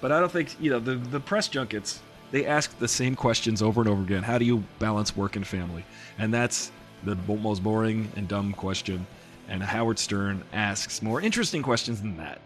[0.00, 2.00] But I don't think you know the the press junkets.
[2.30, 4.22] They ask the same questions over and over again.
[4.22, 5.84] How do you balance work and family?
[6.18, 6.70] And that's
[7.04, 9.06] the most boring and dumb question.
[9.48, 12.40] And Howard Stern asks more interesting questions than that.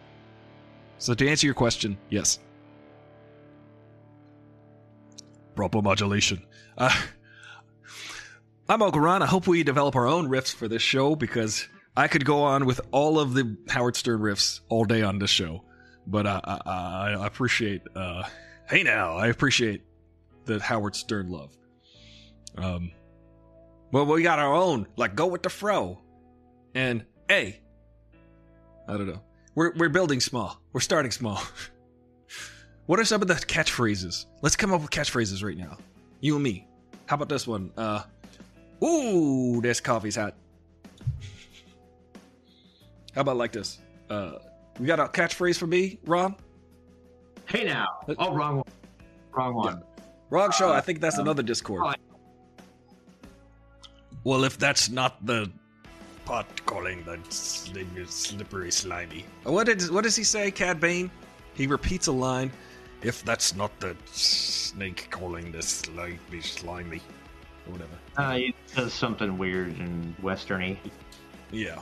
[0.98, 2.38] So to answer your question, yes.
[5.54, 6.44] Proper modulation.
[6.76, 6.94] Uh,
[8.68, 9.22] I'm Uncle Ron.
[9.22, 12.66] I hope we develop our own riffs for this show because I could go on
[12.66, 15.64] with all of the Howard Stern riffs all day on this show.
[16.06, 18.24] But uh, I, I, I appreciate, uh,
[18.68, 19.82] hey now, I appreciate
[20.46, 21.56] the Howard Stern love.
[22.56, 22.92] Um,
[23.92, 26.00] well, we got our own, like go with the fro,
[26.74, 27.60] and hey,
[28.88, 29.22] I don't know.
[29.54, 30.60] We're we're building small.
[30.72, 31.40] We're starting small.
[32.86, 34.26] what are some of the catchphrases?
[34.42, 35.78] Let's come up with catchphrases right now.
[36.20, 36.66] You and me.
[37.06, 37.70] How about this one?
[37.76, 38.02] Uh,
[38.82, 40.34] ooh, this coffee's hot.
[43.14, 43.78] How about like this?
[44.10, 44.38] Uh,
[44.80, 46.34] we got a catchphrase for me, Ron.
[47.46, 47.86] Hey now.
[48.18, 48.64] Oh, wrong one.
[49.32, 49.82] Wrong one.
[50.30, 50.70] Wrong show.
[50.70, 51.96] Uh, I think that's um, another Discord.
[54.24, 55.52] Well, if that's not the
[56.24, 59.24] pot calling the sli- slippery slimy.
[59.44, 61.10] What did what does he say, Cad Bane?
[61.54, 62.50] He repeats a line.
[63.02, 67.02] If that's not the snake calling the slimy slimy,
[67.66, 67.90] or whatever.
[68.16, 70.78] Uh, it does something weird and westerny.
[71.52, 71.76] Yeah.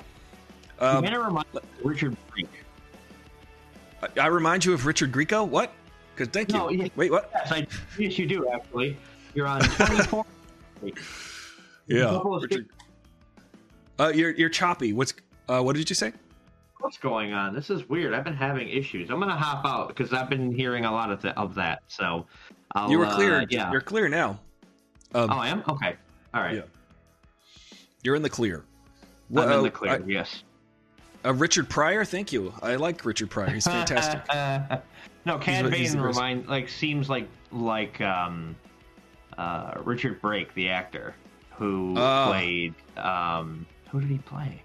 [0.80, 2.48] you Um, kind of remind me of Richard Brink.
[4.02, 5.46] I, I remind you of Richard Grieco.
[5.46, 5.72] What?
[6.14, 6.82] Because thank No, you.
[6.84, 6.88] yeah.
[6.96, 7.30] Wait, what?
[7.32, 7.66] Yes, I,
[7.98, 8.96] yes, you do actually.
[9.34, 10.24] You're on 24.
[11.86, 12.04] Yeah.
[12.06, 12.66] Couple of Richard.
[13.98, 14.92] Uh, you're you're choppy.
[14.92, 15.14] What's
[15.48, 16.12] uh, what did you say?
[16.80, 17.54] What's going on?
[17.54, 18.12] This is weird.
[18.14, 19.10] I've been having issues.
[19.10, 21.82] I'm gonna hop out because I've been hearing a lot of, th- of that.
[21.86, 22.26] So,
[22.72, 23.46] I'll, you were uh, clear.
[23.50, 23.70] yeah.
[23.70, 24.30] You're clear now.
[25.14, 25.62] Um, Oh, I am.
[25.68, 25.94] Okay.
[26.34, 26.56] All right.
[26.56, 26.62] Yeah.
[28.02, 28.64] You're in the clear.
[29.30, 29.92] I'm in uh, the clear.
[29.92, 30.42] I- yes.
[31.24, 32.52] Uh, Richard Pryor, thank you.
[32.62, 33.50] I like Richard Pryor.
[33.50, 34.22] He's fantastic.
[35.24, 38.56] no, Cad Bane remind like seems like like um,
[39.38, 41.14] uh, Richard Brake, the actor
[41.56, 42.26] who Oh.
[42.28, 44.62] played um, who did he play?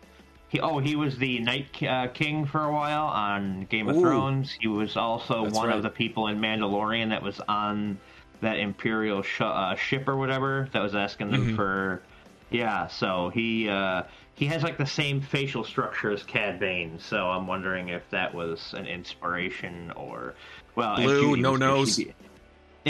[0.49, 4.01] He oh he was the Night uh, King for a while on Game of Ooh.
[4.01, 4.57] Thrones.
[4.59, 5.75] He was also That's one right.
[5.77, 7.99] of the people in Mandalorian that was on
[8.39, 11.55] that Imperial sh- uh, ship or whatever that was asking them Mhm.
[11.57, 12.01] for.
[12.49, 14.03] Yeah, so he uh,
[14.35, 16.97] he has like the same facial structure as Cad Bane.
[16.97, 20.33] So I'm wondering if that was an inspiration or
[20.75, 21.95] well, if Blue, Judy no was nose.
[21.95, 22.13] she'd be-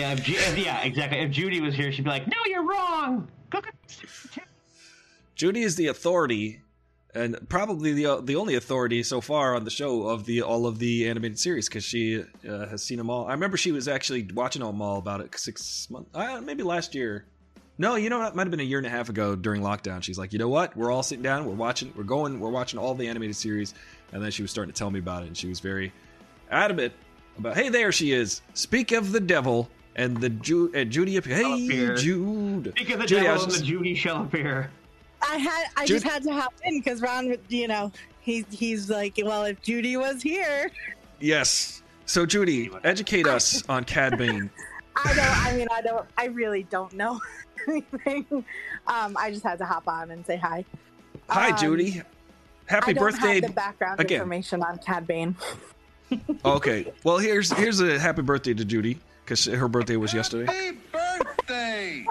[0.01, 1.17] Yeah, if, Ju- if- yeah, exactly.
[1.21, 3.27] If Judy was here, she'd be like, "No, you're wrong."
[5.37, 6.61] Judy is the authority,
[7.13, 10.79] and probably the the only authority so far on the show of the all of
[10.79, 13.27] the animated series because she uh, has seen them all.
[13.27, 16.95] I remember she was actually watching them all about it six months, uh, maybe last
[16.95, 17.25] year.
[17.77, 20.01] No, you know, it might have been a year and a half ago during lockdown.
[20.01, 20.75] She's like, you know what?
[20.75, 23.75] We're all sitting down, we're watching, we're going, we're watching all the animated series,
[24.11, 25.93] and then she was starting to tell me about it, and she was very
[26.49, 26.91] adamant
[27.37, 28.41] about, hey, there she is.
[28.55, 31.21] Speak of the devil and the Ju- uh, Judy.
[31.21, 31.95] Hey, appear.
[31.95, 32.73] Jude.
[32.75, 34.71] Speak of the Judy, devil was and the Judy shall appear.
[35.21, 38.89] I had I Judy- just had to hop in because Ron, you know, he's he's
[38.89, 40.71] like, well, if Judy was here,
[41.19, 41.81] Yes.
[42.05, 44.49] So, Judy, educate us on Cad Bane.
[44.95, 45.45] I don't.
[45.47, 46.05] I mean, I don't.
[46.17, 47.19] I really don't know
[47.67, 48.25] anything.
[48.87, 50.63] Um, I just had to hop on and say hi.
[51.29, 52.01] Hi, Um, Judy.
[52.67, 53.33] Happy I don't birthday.
[53.35, 54.17] Have the background again.
[54.21, 55.35] information on Cad Bane.
[56.45, 56.93] Okay.
[57.03, 60.45] Well, here's here's a happy birthday to Judy because her birthday was yesterday.
[60.45, 62.05] Happy birthday!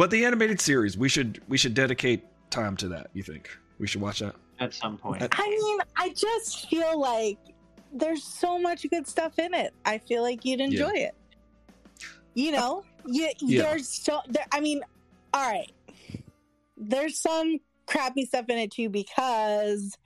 [0.00, 3.08] But the animated series, we should we should dedicate time to that.
[3.12, 4.34] You think we should watch that?
[4.58, 5.22] At some point.
[5.30, 7.36] I mean, I just feel like
[7.92, 9.74] there's so much good stuff in it.
[9.84, 11.14] I feel like you'd enjoy it.
[12.32, 13.64] You know, you, Yeah.
[13.64, 14.22] there's so.
[14.26, 14.80] There, I mean,
[15.34, 15.70] all right.
[16.78, 19.98] There's some crappy stuff in it too because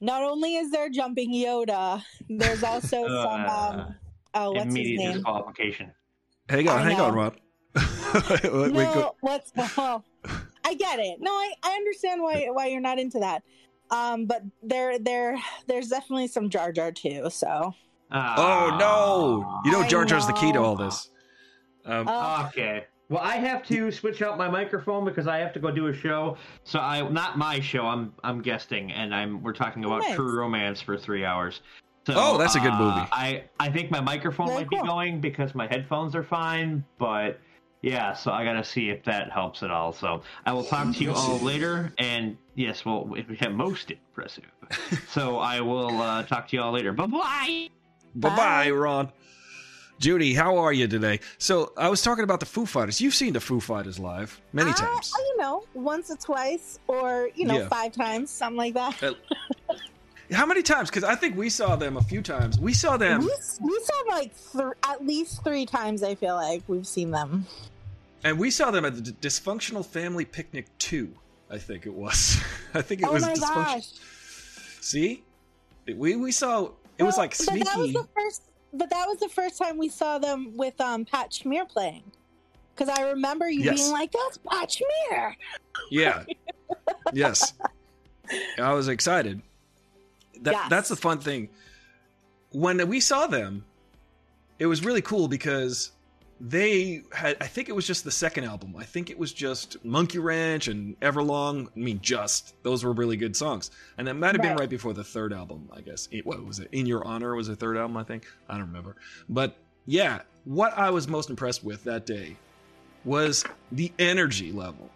[0.00, 3.44] not only is there jumping Yoda, there's also some.
[3.44, 3.94] Um,
[4.32, 5.12] oh, what's his Immediate name?
[5.16, 5.92] disqualification.
[6.48, 7.14] Hang on, I hang on.
[7.14, 7.36] Rob.
[8.14, 10.02] Wait, wait, no, go- what's oh,
[10.64, 11.18] I get it.
[11.20, 13.42] No, I, I understand why why you're not into that.
[13.90, 17.30] Um, but there there there's definitely some Jar Jar too.
[17.30, 17.74] So
[18.10, 19.60] Oh no!
[19.64, 21.10] You know I Jar Jar's the key to all this.
[21.84, 22.84] Um, uh, Okay.
[23.08, 25.94] Well, I have to switch out my microphone because I have to go do a
[25.94, 26.36] show.
[26.64, 27.86] So I not my show.
[27.86, 30.16] I'm I'm guesting, and I'm we're talking about Nice.
[30.16, 31.60] True Romance for three hours.
[32.06, 33.08] So, Oh, that's a good uh, movie.
[33.12, 37.38] I I think my microphone Very might be going because my headphones are fine, but
[37.86, 38.12] yeah.
[38.14, 39.92] So I gotta see if that helps at all.
[39.92, 41.92] So I will talk to you all later.
[41.98, 44.50] And yes, well, we have most impressive.
[45.08, 46.92] so I will uh, talk to you all later.
[46.92, 47.68] Bye bye.
[48.16, 49.12] bye bye, Ron.
[50.00, 51.20] Judy, how are you today?
[51.38, 53.00] So I was talking about the Foo Fighters.
[53.00, 55.12] You've seen the Foo Fighters live many I- times.
[55.16, 57.68] you know, once or twice, or you know, Yeah.
[57.68, 59.00] five times, something like that.
[59.02, 59.14] Uh,
[60.32, 60.90] How many times?
[60.90, 62.58] Because I think we saw them a few times.
[62.58, 66.02] We saw them, we, we saw them like th- at least three times.
[66.02, 67.46] I feel like we've seen them.
[68.26, 71.12] And we saw them at the D- Dysfunctional Family Picnic Two.
[71.48, 72.38] I think it was.
[72.74, 73.88] I think it oh was my dysfunction- gosh!
[74.80, 75.22] See,
[75.94, 78.42] we we saw it was Well, like But that was the first.
[78.72, 82.02] But that was the first time we saw them with um, Pat Smear playing.
[82.74, 83.80] Because I remember you Yes.
[83.80, 85.36] being like, "That's Pat Smear."
[85.92, 86.24] Yeah.
[87.12, 87.54] yes.
[88.58, 89.40] I was excited.
[90.42, 90.66] That Yes.
[90.68, 91.48] that's the fun thing.
[92.50, 93.64] When we saw them,
[94.58, 95.92] it was really cool because
[96.40, 98.74] they had I think it was just the second album.
[98.78, 101.68] I think it was just Monkey Wrench and Everlong.
[101.74, 103.70] I mean just those were really good songs.
[103.96, 104.68] And that might have been Right.
[104.68, 106.08] before the third album, I guess.
[106.10, 106.68] It- What was it?
[106.72, 108.26] In Your Honor was the third album, I think.
[108.48, 108.96] I don't remember.
[109.28, 112.36] But yeah, what I was most impressed with that day
[113.04, 114.90] was the energy level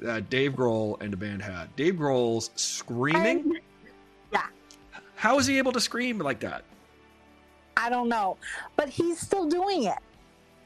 [0.00, 1.74] that Dave Grohl and the band had.
[1.76, 3.52] Dave Grohl's screaming.
[3.54, 3.60] I-
[4.32, 4.46] yeah.
[5.14, 6.64] How is he able to scream like that?
[7.76, 8.36] I don't know,
[8.76, 9.98] but he's still doing it.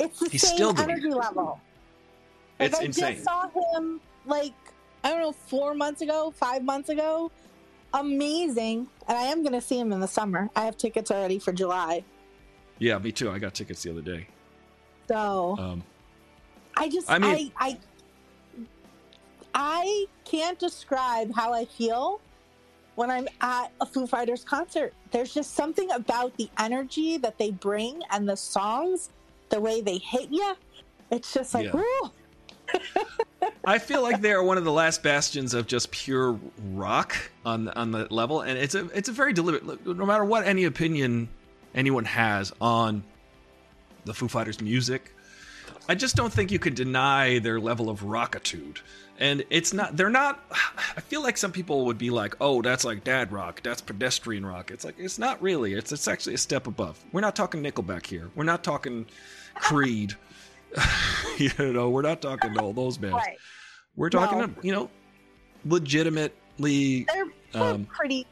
[0.00, 0.92] It's the He's same still doing it.
[0.92, 1.60] energy level.
[2.58, 3.12] Like, It's I insane.
[3.14, 4.52] just saw him like
[5.04, 7.30] I don't know four months ago, five months ago.
[7.94, 10.48] Amazing, and I am going to see him in the summer.
[10.54, 12.04] I have tickets already for July,
[12.78, 13.30] Yeah, me too.
[13.30, 14.26] I got tickets the other day.
[15.08, 15.82] so Um,
[16.76, 17.78] I just I I, mean- I
[19.54, 22.20] I can't describe how I feel
[22.94, 24.94] when I'm at a Foo Fighters concert.
[25.10, 29.10] There's just something about the energy that they bring and the songs,
[29.50, 30.54] the way they hit you.
[31.10, 31.80] It's just like, Yeah.
[33.64, 36.38] I feel like they are one of the last bastions of just pure
[36.72, 39.84] rock on on the level, and it's a it's a very deliberate.
[39.86, 41.28] No matter what any opinion
[41.74, 43.02] anyone has on
[44.04, 45.12] the Foo Fighters music,
[45.88, 48.78] I just don't think you could deny their level of rockitude.
[49.18, 50.42] And it's not, they're not,
[50.96, 54.46] I feel like some people would be like, oh, that's like dad rock, that's pedestrian
[54.46, 54.70] rock.
[54.70, 56.98] It's like, it's not really, it's, it's actually a step above.
[57.12, 58.30] We're not talking Nickelback here.
[58.34, 59.04] We're not talking
[59.60, 60.14] Creed.
[61.38, 63.14] you know, we're not talking to all those bands.
[63.14, 63.36] Right.
[63.96, 64.50] We're talking, No.
[64.62, 64.90] you know,
[65.64, 67.04] legitimately.
[67.04, 68.26] They're, they're Um, pretty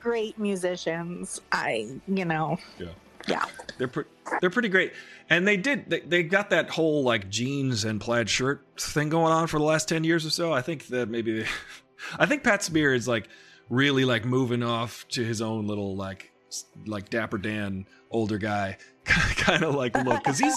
[0.00, 1.40] great musicians.
[1.52, 2.88] I, you know, Yeah.
[3.28, 3.44] yeah.
[3.78, 4.04] They're pre-
[4.40, 4.92] they're pretty great,
[5.30, 9.32] and they did they, they got that whole like jeans and plaid shirt thing going
[9.32, 10.52] on for the last ten years or so.
[10.52, 11.48] I think that maybe, they,
[12.18, 13.28] I think Pat Smear is like
[13.68, 16.30] really like moving off to his own little like
[16.86, 18.76] like Dapper Dan older guy
[19.36, 20.56] kind of like look because he's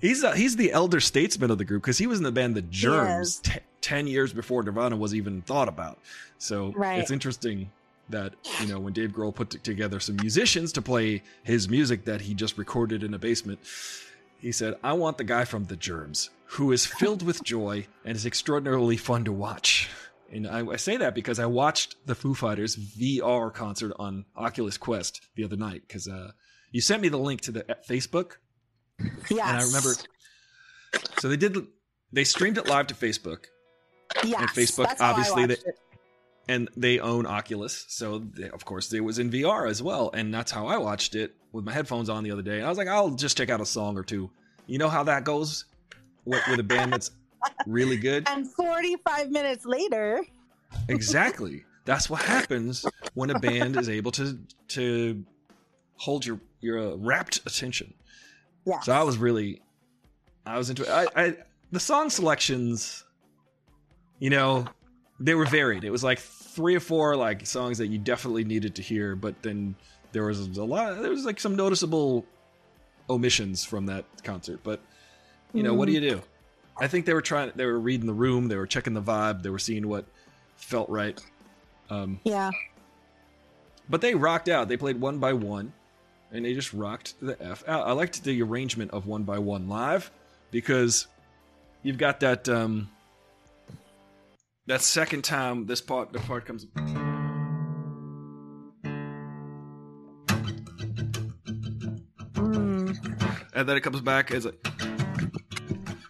[0.00, 2.54] he's uh, he's the elder statesman of the group because he was in the band
[2.54, 5.98] The Germs t- ten years before Nirvana was even thought about.
[6.38, 6.98] So Right.
[6.98, 7.70] it's interesting
[8.08, 12.04] that you know when Dave Grohl put t- together some musicians to play his music
[12.06, 13.60] that he just recorded in a basement,
[14.38, 18.16] he said, "I want the guy from The Germs who is filled with joy and
[18.16, 19.88] is extraordinarily fun to watch."
[20.32, 24.76] And I, I say that because I watched the Foo Fighters VR concert on Oculus
[24.78, 26.30] Quest the other night because uh,
[26.72, 28.32] you sent me the link to the uh, Facebook
[29.30, 29.30] Yes.
[29.30, 29.94] and I remember.
[31.20, 31.56] So they did.
[32.12, 33.44] They streamed it live to Facebook,
[34.24, 34.40] yes.
[34.40, 35.78] and Facebook, obviously, they- it.
[36.48, 40.34] and they own Oculus, so they, of course it was in VR as well, and
[40.34, 42.56] that's how I watched it with my headphones on the other day.
[42.56, 44.28] And I was like, I'll just check out a song or two.
[44.66, 45.64] You know how that goes
[46.24, 47.12] with, with a band that's
[47.66, 48.28] really good.
[48.28, 50.22] And 45 minutes later,
[50.88, 51.64] Exactly.
[51.84, 55.24] That's what happens when a band is able to to
[55.96, 57.94] hold your your uh, rapt attention.
[58.64, 58.80] yeah.
[58.80, 59.60] So I was really,
[60.46, 60.88] I was into it.
[60.88, 61.36] I, I
[61.72, 63.04] the song selections,
[64.18, 64.66] you know,
[65.18, 65.84] they were varied.
[65.84, 69.40] It was like three or four like songs that you definitely needed to hear, but
[69.42, 69.74] then
[70.12, 71.00] there was a lot.
[71.00, 72.24] There was like some noticeable
[73.08, 74.60] omissions from that concert.
[74.62, 74.80] But
[75.52, 76.22] you know, what do you do?
[76.80, 77.52] I think they were trying.
[77.54, 78.48] They were reading the room.
[78.48, 79.42] They were checking the vibe.
[79.42, 80.06] They were seeing what
[80.56, 81.20] felt right.
[81.90, 82.50] Um, yeah.
[83.88, 84.68] but they rocked out.
[84.68, 85.72] They played one by one,
[86.32, 87.86] and they just rocked the f out.
[87.86, 90.10] I liked the arrangement of one by one live
[90.50, 91.06] because
[91.82, 92.90] you've got that um
[94.66, 96.66] that second time this part the part comes.
[96.66, 97.20] Mm.
[103.60, 104.54] and then it comes back as a.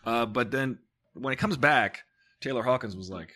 [0.05, 0.79] Uh, but then
[1.15, 2.05] when it comes back,
[2.41, 3.33] Taylor Hawkins was like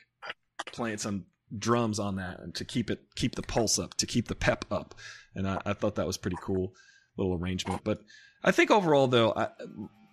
[0.66, 1.24] playing some
[1.58, 4.64] drums on that and to keep it keep the pulse up, to keep the pep
[4.70, 4.94] up,
[5.34, 6.74] and I, I thought that was pretty cool
[7.16, 7.82] little arrangement.
[7.84, 8.00] But
[8.42, 9.48] I think overall, though, I,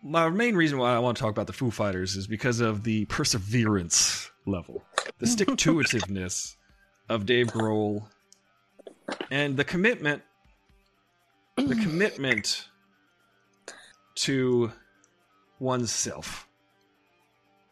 [0.03, 2.83] my main reason why I want to talk about the Foo Fighters is because of
[2.83, 4.83] the perseverance level,
[5.19, 6.55] the stick to itiveness
[7.09, 8.07] of Dave Grohl,
[9.29, 10.21] and the commitment,
[11.57, 12.67] the commitment
[14.15, 14.71] to
[15.59, 16.47] oneself.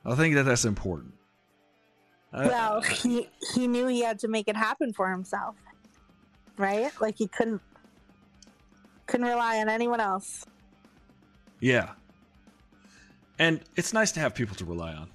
[0.06, 1.14] I think that that's important.
[2.34, 5.56] I- Well, he he knew he had to make it happen for himself,
[6.58, 6.92] right?
[7.02, 7.62] Like he couldn't
[9.08, 10.46] couldn't rely on anyone else.
[11.60, 11.90] Yeah.
[13.40, 15.10] And it's nice to have people to rely on.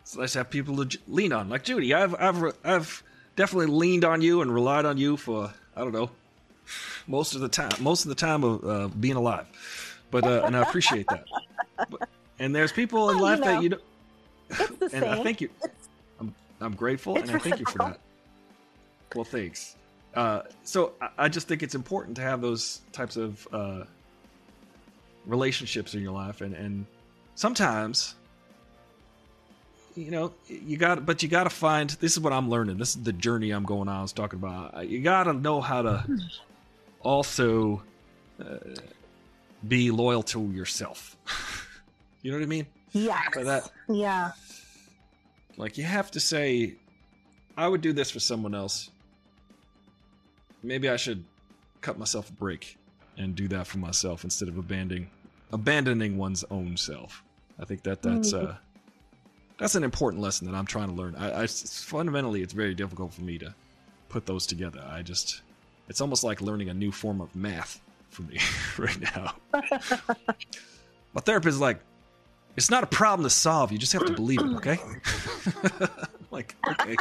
[0.00, 1.48] It's nice to have people to j- lean on.
[1.48, 3.02] Like Judy, I've I've I've
[3.36, 6.10] definitely leaned on you and relied on you for I don't know
[7.06, 9.46] most of the time, most of the time of uh, being alive.
[10.10, 11.24] But uh, and I appreciate that.
[11.90, 13.82] But, and there's people in Well, you life know, that you don't.
[14.50, 15.04] It's the And same.
[15.04, 15.50] I thank you.
[15.62, 15.70] I'm
[16.62, 17.98] I'm grateful It's and I thank you for that.
[19.14, 19.76] Well, thanks.
[20.14, 23.84] Uh, so I, I just think it's important to have those types of uh,
[25.26, 26.86] relationships in your life, and and
[27.34, 28.14] sometimes,
[29.94, 31.90] you know, you got, but you got to find.
[31.90, 32.78] This is what I'm learning.
[32.78, 33.98] This is the journey I'm going on.
[33.98, 34.88] I was talking about.
[34.88, 36.04] You got to know how to
[37.00, 37.82] also
[38.40, 38.56] uh,
[39.66, 41.16] be loyal to yourself.
[42.22, 42.66] you know what I mean?
[42.92, 44.32] yeah that, Yeah.
[45.56, 46.74] Like you have to say,
[47.56, 48.90] I would do this for someone else.
[50.62, 51.24] Maybe I should
[51.80, 52.78] cut myself a break
[53.18, 55.10] and do that for myself instead of abandoning
[55.52, 57.22] abandoning one's own self.
[57.58, 58.56] I think that that's uh
[59.58, 61.14] that's an important lesson that I'm trying to learn.
[61.16, 63.54] I, I fundamentally it's very difficult for me to
[64.08, 64.82] put those together.
[64.88, 65.42] I just
[65.88, 68.38] it's almost like learning a new form of math for me
[68.78, 69.34] right now.
[71.14, 71.80] My therapist is like,
[72.56, 73.72] it's not a problem to solve.
[73.72, 74.78] You just have to believe it, okay?
[76.30, 76.96] like, okay.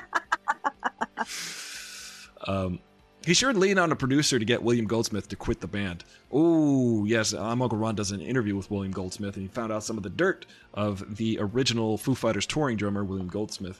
[2.48, 2.80] Um,
[3.26, 6.04] he sure leaned on a producer to get William Goldsmith to quit the band.
[6.32, 9.84] Oh, yes, I'm Uncle Ron does an interview with William Goldsmith, and he found out
[9.84, 13.80] some of the dirt of the original Foo Fighters touring drummer, William Goldsmith.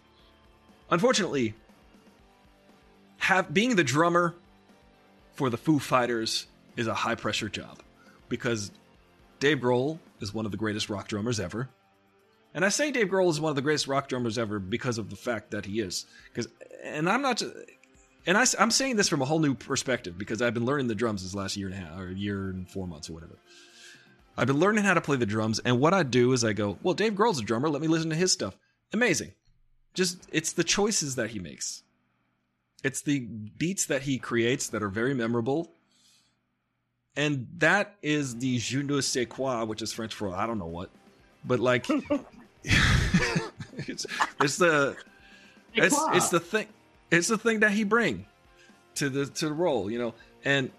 [0.92, 1.56] Unfortunately,
[3.18, 4.36] have being the drummer
[5.34, 6.46] for the Foo Fighters
[6.76, 7.80] is a high pressure job
[8.30, 8.72] because
[9.40, 11.70] Dave Grohl is one of the greatest rock drummers ever.
[12.54, 15.10] And I say Dave Grohl is one of the greatest rock drummers ever because of
[15.10, 16.06] the fact that he is.
[16.26, 16.52] Because,
[16.84, 17.54] and I'm not, just,
[18.26, 20.96] and I, am saying this from a whole new perspective because I've been learning the
[20.96, 23.38] drums this last year and a half, or year and four months or whatever.
[24.38, 26.78] I've been learning how to play the drums, and what I do is I go,
[26.84, 27.70] well, Dave Grohl's a drummer.
[27.70, 28.58] Let me listen to his stuff.
[28.94, 29.34] Amazing.
[29.94, 31.84] Just it's the choices that he makes.
[32.84, 35.74] It's the beats that he creates that are very memorable.
[37.16, 40.66] And that is the je ne sais quoi, which is French for I don't know
[40.66, 40.90] what.
[41.44, 41.88] But like
[42.64, 44.06] it's
[44.40, 44.96] it's the
[45.74, 46.68] it's it's the thing
[47.10, 48.26] it's the thing that he bring
[48.96, 50.14] to the to the role, you know.
[50.46, 50.72] And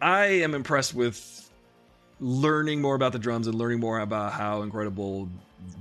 [0.00, 1.50] I am impressed with
[2.20, 5.28] learning more about the drums and learning more about how incredible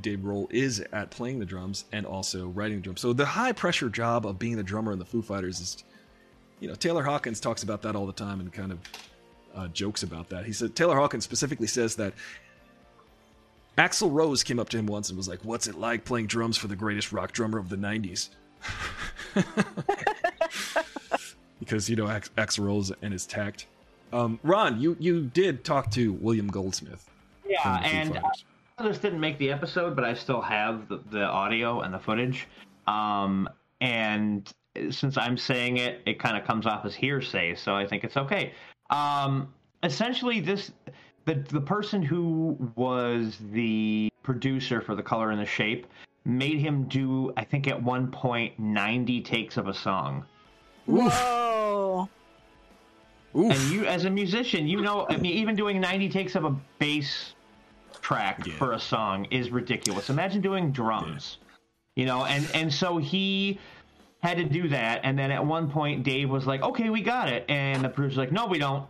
[0.02, 3.02] Dave Grohl is at playing the drums and also writing the drums.
[3.02, 5.84] So the high pressure job of being the drummer in the Foo Fighters is,
[6.60, 8.80] you know, Taylor Hawkins talks about that all the time and kind of
[9.56, 10.46] uh, jokes about that.
[10.46, 12.14] He said Taylor Hawkins specifically says that
[13.78, 16.58] Axl Rose came up to him once and was like, "What's it like playing drums
[16.58, 18.30] for the greatest rock drummer of the '90s?"
[21.60, 23.68] because you know Ax- Axl Rose and his tact.
[24.12, 27.10] Um, Ron, you you did talk to William Goldsmith.
[27.48, 28.20] Yeah, and
[28.82, 32.48] this didn't make the episode, but I still have the, the audio and the footage.
[32.88, 33.48] Um,
[33.82, 34.52] and
[34.90, 38.18] since I'm saying it, it kind of comes off as hearsay, so I think it's
[38.18, 38.54] okay.
[38.90, 40.72] Um, essentially, this
[41.26, 45.88] the the person who was the producer for the color and the shape
[46.26, 50.26] made him do, I think, at one point, 90 takes of a song.
[50.86, 52.10] Whoa.
[53.36, 53.52] Oof.
[53.52, 56.56] And you, as a musician, you know, I mean, even doing 90 takes of a
[56.80, 57.34] bass
[58.02, 58.54] track yeah.
[58.56, 60.10] for a song is ridiculous.
[60.10, 61.38] Imagine doing drums,
[61.96, 62.02] yeah.
[62.02, 63.60] you know, and and so he
[64.22, 67.30] had to do that, and then at one point Dave was like, "Okay, we got
[67.30, 68.86] it," and the producer's like, "No, we don't."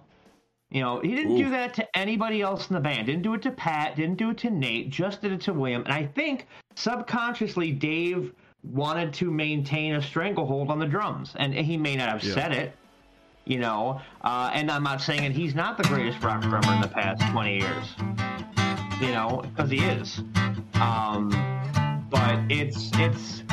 [0.72, 1.46] You know, he didn't Oof.
[1.46, 3.08] do that to anybody else in the band.
[3.08, 3.96] Didn't do it to Pat.
[3.96, 4.92] Didn't do it to Nate.
[4.92, 5.84] Just did it to William.
[5.84, 11.78] And I think subconsciously Dave wanted to maintain a stranglehold on the drums, and he
[11.78, 12.34] may not have yeah.
[12.34, 12.76] said it,
[13.46, 14.00] you know.
[14.22, 17.22] Uh, and I'm not saying that he's not the greatest rock drummer in the past
[17.32, 17.96] 20 years,
[19.02, 20.20] you know, because he is.
[20.76, 21.30] Um,
[22.10, 23.44] but it's it's,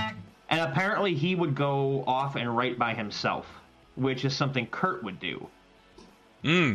[0.48, 3.46] and apparently he would go off and write by himself,
[3.96, 5.46] which is something Kurt would do.
[6.42, 6.74] Hmm.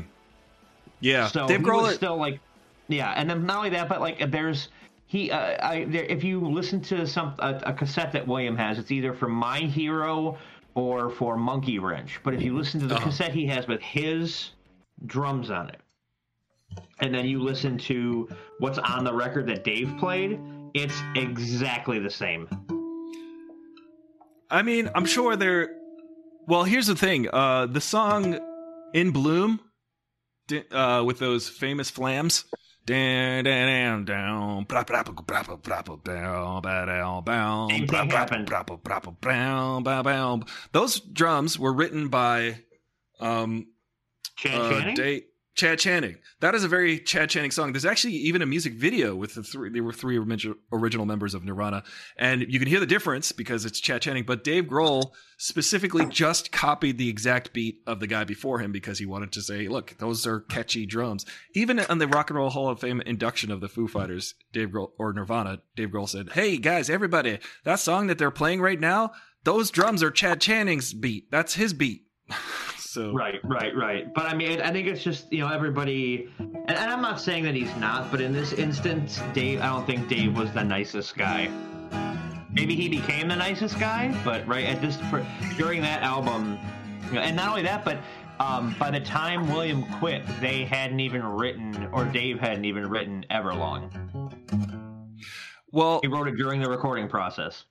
[0.99, 1.27] Yeah.
[1.27, 2.39] So Dave Grohl still like,
[2.87, 4.69] yeah, and then not only that, but like there's
[5.07, 8.77] he uh, I there, if you listen to some a, a, cassette that William has,
[8.77, 10.37] it's either for My Hero
[10.73, 12.19] or for Monkey Wrench.
[12.23, 13.05] But if you listen to the uh-huh.
[13.05, 14.51] cassette he has with his
[15.05, 15.81] drums on it,
[16.99, 20.39] and then you listen to what's on the record that Dave played,
[20.73, 22.47] it's exactly the same.
[24.51, 25.69] I mean, I'm sure they're.
[26.47, 27.29] Well, here's the thing.
[27.31, 28.37] Uh, the song
[28.93, 29.61] "In Bloom,"
[30.71, 32.45] uh, with those famous flams.
[32.83, 33.43] Down,
[40.71, 42.57] Those drums were written by
[43.19, 43.67] um,
[44.35, 44.95] Chad uh, Channing?
[44.95, 45.23] Day,
[45.53, 46.17] Chad Channing.
[46.39, 47.73] That is a very Chad Channing song.
[47.73, 49.69] There's actually even a music video with the three.
[49.69, 50.17] There were three
[50.71, 51.83] original members of Nirvana,
[52.17, 54.23] and you can hear the difference because it's Chad Channing.
[54.23, 58.99] But Dave Grohl specifically just copied the exact beat of the guy before him because
[58.99, 62.49] he wanted to say, "Look, those are catchy drums." Even on the Rock and Roll
[62.49, 66.29] Hall of Fame induction of the Foo Fighters, Dave Grohl or Nirvana, Dave Grohl said,
[66.31, 69.11] "Hey guys, everybody, that song that they're playing right now,
[69.43, 71.29] those drums are Chad Channing's beat.
[71.29, 72.05] That's his beat."
[72.91, 74.13] So right, right, right.
[74.13, 77.45] But I mean, I think it's just you know everybody, and, and I'm not saying
[77.45, 81.15] that he's not, but in this instance, Dave, I don't think Dave was the nicest
[81.15, 81.49] guy.
[82.51, 84.97] Maybe he became the nicest guy, but right at this
[85.55, 86.59] during that album,
[87.07, 87.97] you know, and not only that, but
[88.41, 93.25] um, by the time William quit, they hadn't even written, or Dave hadn't even written
[93.31, 93.89] Everlong.
[95.71, 97.63] Well, he wrote it during the recording process.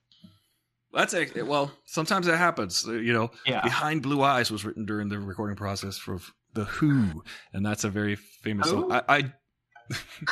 [0.93, 1.71] That's a well.
[1.85, 2.85] Sometimes it happens.
[2.87, 3.61] Uh, you know, yeah.
[3.61, 6.19] "Behind Blue Eyes" was written during the recording process for
[6.53, 7.23] the Who,
[7.53, 8.89] and that's a very famous Who?
[8.89, 8.91] song.
[8.91, 9.33] I, I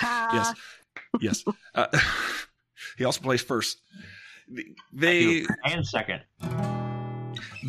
[0.34, 0.54] yes,
[1.22, 1.46] yes.
[1.74, 1.88] Uh,
[2.98, 3.82] he also plays first.
[4.92, 6.22] They and second.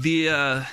[0.01, 0.65] The uh,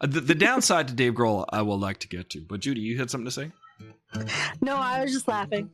[0.00, 2.40] the, the downside to Dave Grohl, I will like to get to.
[2.42, 3.52] But Judy, you had something to say?
[4.60, 5.70] No, I was just laughing.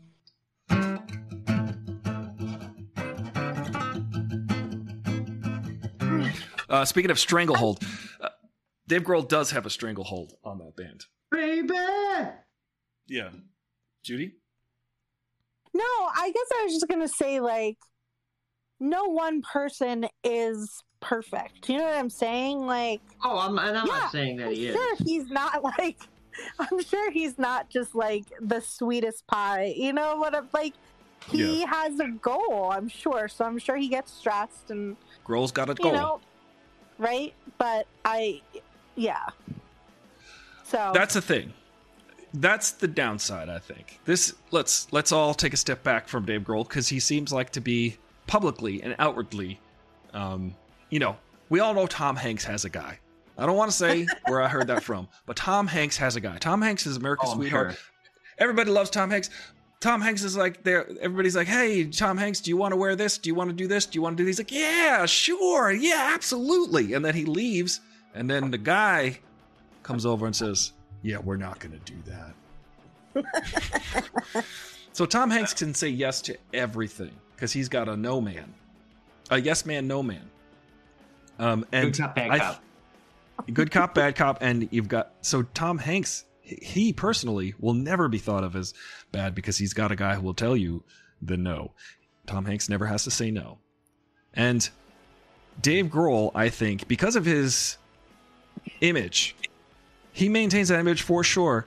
[6.72, 7.84] Uh, speaking of stranglehold,
[8.22, 8.30] uh,
[8.88, 11.04] Dave Grohl does have a stranglehold on that band.
[11.30, 11.74] Baby.
[13.06, 13.28] Yeah,
[14.02, 14.32] Judy.
[15.74, 17.76] No, I guess I was just gonna say like,
[18.80, 21.68] no one person is perfect.
[21.68, 22.66] You know what I'm saying?
[22.66, 24.98] Like, oh, I'm, and I'm yeah, not saying that he sure is.
[25.00, 25.98] He's not like
[26.58, 29.74] I'm sure he's not just like the sweetest pie.
[29.76, 30.34] You know what?
[30.34, 30.72] I'm like,
[31.30, 32.70] he has a goal.
[32.72, 33.28] I'm sure.
[33.28, 34.96] So I'm sure he gets stressed and
[35.26, 35.92] Grohl's got a you goal.
[35.92, 36.20] know,
[36.98, 37.32] right?
[37.58, 38.40] But I,
[38.96, 39.28] yeah.
[40.64, 41.52] So That's the thing.
[42.34, 44.00] That's the downside, I think.
[44.06, 47.50] This let's let's all take a step back from Dave Grohl because he seems like
[47.50, 49.60] to be publicly and outwardly,
[50.14, 50.54] um,
[50.88, 51.18] you know,
[51.50, 52.98] we all know Tom Hanks has a guy.
[53.36, 56.20] I don't want to say where I heard that from, but Tom Hanks has a
[56.20, 56.38] guy.
[56.38, 57.72] Tom Hanks is America's Oh, sweetheart.
[57.72, 57.80] sure.
[58.38, 59.28] Everybody loves Tom Hanks.
[59.82, 60.86] Tom Hanks is like there.
[61.00, 63.18] Everybody's like, "Hey, Tom Hanks, do you want to wear this?
[63.18, 63.84] Do you want to do this?
[63.84, 64.38] Do you want to do?" These?
[64.38, 67.80] Like, "Yeah, sure, yeah, absolutely." And then he leaves,
[68.14, 69.18] and then the guy
[69.82, 70.72] comes over and says,
[71.02, 71.96] "Yeah, we're not going to do
[73.14, 74.44] that."
[74.92, 78.54] so Tom Hanks can say yes to everything because he's got a no man,
[79.30, 80.30] a yes man, no man.
[81.40, 82.62] Um, and Good cop, bad cop.
[83.52, 86.24] good cop, bad cop, and you've got so Tom Hanks.
[86.42, 88.74] He- personally will never be thought of as
[89.12, 90.82] bad because he's got a guy who will tell you
[91.20, 91.72] the no.
[92.26, 93.58] Tom Hanks never has to say no,
[94.34, 94.68] and
[95.60, 97.76] Dave Grohl, I think, because of his
[98.80, 99.34] image,
[100.12, 101.66] he maintains that image for sure.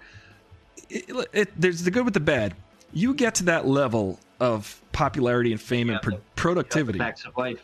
[0.90, 2.56] It, it- there's the good with the bad.
[2.94, 7.00] You get to that level of popularity and fame and pro- productivity.
[7.00, 7.62] Facts of life.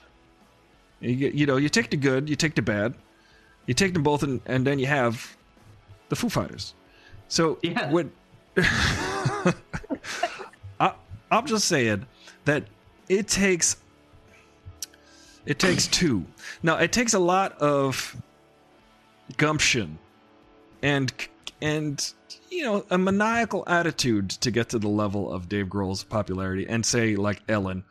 [0.99, 2.93] You, you know, you take the good, you take the bad,
[3.65, 5.35] you take them both, and, and then you have
[6.09, 6.73] the Foo Fighters.
[7.31, 7.89] So Yeah.
[7.89, 8.11] when
[8.57, 9.53] I,
[11.31, 12.05] I'm just saying
[12.43, 12.65] that
[13.07, 13.77] it takes
[15.45, 16.25] it takes two.
[16.61, 18.17] Now it takes a lot of
[19.37, 19.97] gumption
[20.83, 21.13] and
[21.61, 22.11] and
[22.49, 26.85] you know a maniacal attitude to get to the level of Dave Grohl's popularity and
[26.85, 27.85] say like Ellen.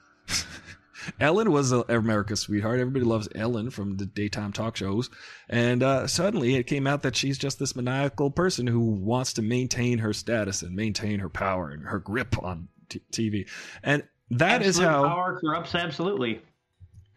[1.21, 2.81] Ellen was America's sweetheart.
[2.81, 5.11] Everybody loves Ellen from the daytime talk shows.
[5.49, 9.43] And uh, suddenly it came out that she's just this maniacal person who wants to
[9.43, 13.49] maintain her status and maintain her power and her grip on t- TV.
[13.83, 15.09] And that is Absolute how.
[15.09, 16.43] power corrupts absolutely.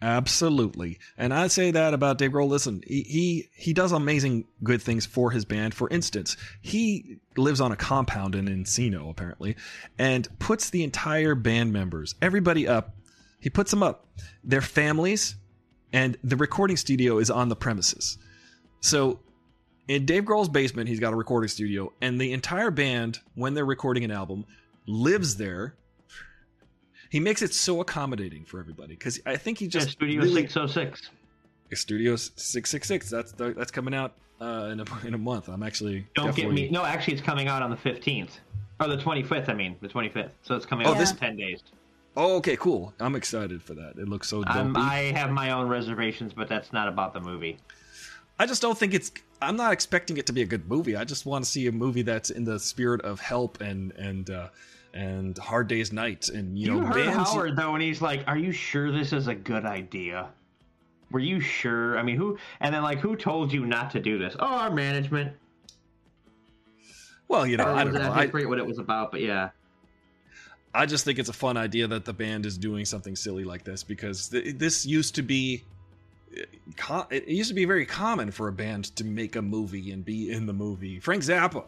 [0.03, 0.99] Absolutely.
[1.17, 2.49] And I say that about Dave Grohl.
[2.49, 5.73] Listen, he, he he does amazing good things for his band.
[5.73, 9.55] For instance, he lives on a compound in Encino, apparently,
[9.97, 12.95] and puts the entire band members, everybody up.
[13.43, 14.07] He puts them up,
[14.45, 15.35] their families,
[15.91, 18.17] and the recording studio is on the premises.
[18.79, 19.19] So
[19.89, 23.65] in Dave Grohl's basement, he's got a recording studio, and the entire band, when they're
[23.65, 24.45] recording an album,
[24.87, 25.75] lives there.
[27.09, 30.41] He makes it so accommodating for everybody because I think he Yeah, just Studio really-
[30.41, 31.09] 606.
[31.73, 33.09] Studio six six six.
[33.09, 35.49] That's the, that's coming out uh, in a in a month.
[35.49, 36.69] I'm actually Don't get me.
[36.69, 38.29] No, actually, it's coming out on the 15th.
[38.79, 39.75] Or the 25th, I mean.
[39.81, 40.29] The 25th.
[40.43, 41.61] So it's coming Oh, out this- in 10 days.
[42.15, 42.93] Oh, okay, cool.
[42.99, 43.95] I'm excited for that.
[43.97, 44.77] It looks so I'm.
[44.77, 47.57] I have my own reservations, but that's not about the movie.
[48.39, 49.11] I just don't think it's.
[49.41, 50.95] I'm not expecting it to be a good movie.
[50.95, 54.29] I just want to see a movie that's in the spirit of help and and
[54.29, 54.49] uh,
[54.93, 57.29] and Hard Day's Night and you You, know heard bands.
[57.31, 60.29] Howard though, and he's like, "Are you sure this is a good idea?
[61.09, 61.97] Were you sure?
[61.97, 64.35] I mean, who?" And then like, who told you not to do this?
[64.39, 65.33] Oh, our management.
[67.27, 68.11] Well, you know, Or I don't know.
[68.11, 69.49] I I, forget what it was about, but yeah.
[70.73, 73.63] I just think it's a fun idea that the band is doing something silly like
[73.63, 75.63] this because th- this used to be.
[77.11, 80.31] It used to be very common for a band to make a movie and be
[80.31, 80.99] in the movie.
[80.99, 81.65] Frank Zappa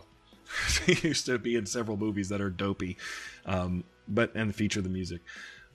[1.03, 2.97] used to be in several movies that are dopey,
[3.45, 5.22] um, but and feature the music.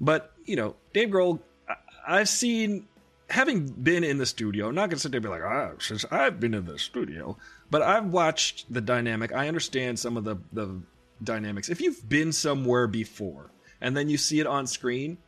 [0.01, 2.89] But you know, Dave Grohl, I- I've seen,
[3.29, 4.69] having been in the studio.
[4.69, 7.37] I'm not gonna sit there and be like, ah, since I've been in the studio,
[7.71, 9.33] but I've watched the dynamic.
[9.33, 10.81] I understand some of the the
[11.23, 11.69] dynamics.
[11.69, 13.51] If you've been somewhere before
[13.81, 15.19] and then you see it on screen,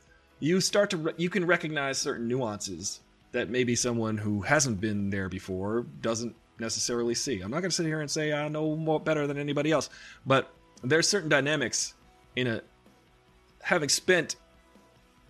[0.40, 3.01] you start to re- you can recognize certain nuances
[3.32, 7.40] that maybe someone who hasn't been there before doesn't necessarily see.
[7.40, 9.88] I'm not going to sit here and say I know more better than anybody else,
[10.26, 11.95] but there's certain dynamics
[12.36, 12.62] in a
[13.62, 14.36] having spent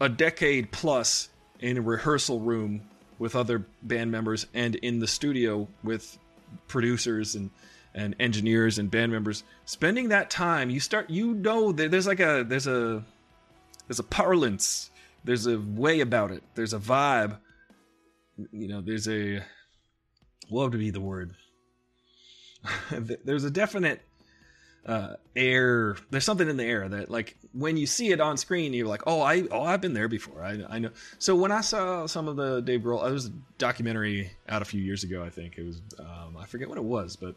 [0.00, 1.28] a decade plus
[1.60, 2.82] in a rehearsal room
[3.18, 6.18] with other band members and in the studio with
[6.66, 7.50] producers and
[7.94, 12.44] and engineers and band members spending that time you start you know there's like a
[12.48, 13.04] there's a
[13.92, 14.90] there's a parlance.
[15.24, 16.42] There's a way about it.
[16.54, 17.36] There's a vibe.
[18.50, 19.42] You know there's a
[20.48, 21.34] what would be the word?
[22.90, 24.00] There's a definite
[24.84, 28.74] uh air there's something in the air that like when you see it on screen
[28.74, 30.42] you're like oh i oh i've been there before.
[30.42, 30.90] I, I know.
[31.18, 34.64] So when i saw some of the dave grohl there was a documentary out a
[34.64, 35.58] few years ago i think.
[35.58, 37.36] It was um, i forget what it was but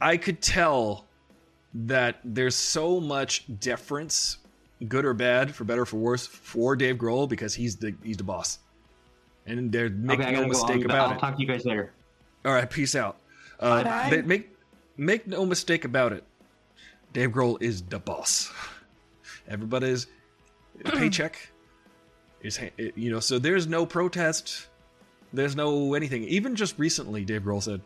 [0.00, 1.06] i could tell
[1.74, 4.38] that there's so much deference
[4.88, 8.16] good or bad for better or for worse for dave grohl because he's the he's
[8.16, 8.58] the boss
[9.46, 10.48] and they're make okay, no gotta go.
[10.48, 11.92] mistake I'll, about I'll it talk to you guys later.
[12.44, 13.16] all right peace out
[13.60, 14.08] uh, Bye.
[14.10, 14.56] they make
[14.96, 16.24] make no mistake about it.
[17.12, 18.52] Dave Grohl is the boss.
[19.48, 20.06] Everybody's
[20.84, 21.50] paycheck
[22.42, 22.60] is,
[22.94, 24.68] you know, so there's no protest.
[25.32, 26.24] There's no anything.
[26.24, 27.80] Even just recently, Dave Grohl said,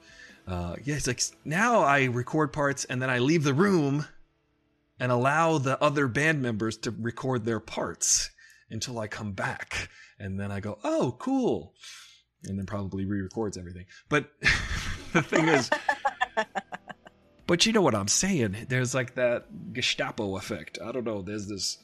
[0.47, 4.07] uh, yeah, it's like now I record parts and then I leave the room
[5.01, 8.31] and allow the other band members to record their parts
[8.71, 9.89] until I come back.
[10.19, 11.75] And then I go, oh, cool.
[12.45, 13.87] And then probably re records everything.
[14.09, 14.31] But
[15.13, 15.71] the thing is,
[17.47, 18.67] but you know what I'm saying?
[18.69, 20.79] There's like that Gestapo effect.
[20.85, 21.23] I don't know.
[21.23, 21.79] There's this.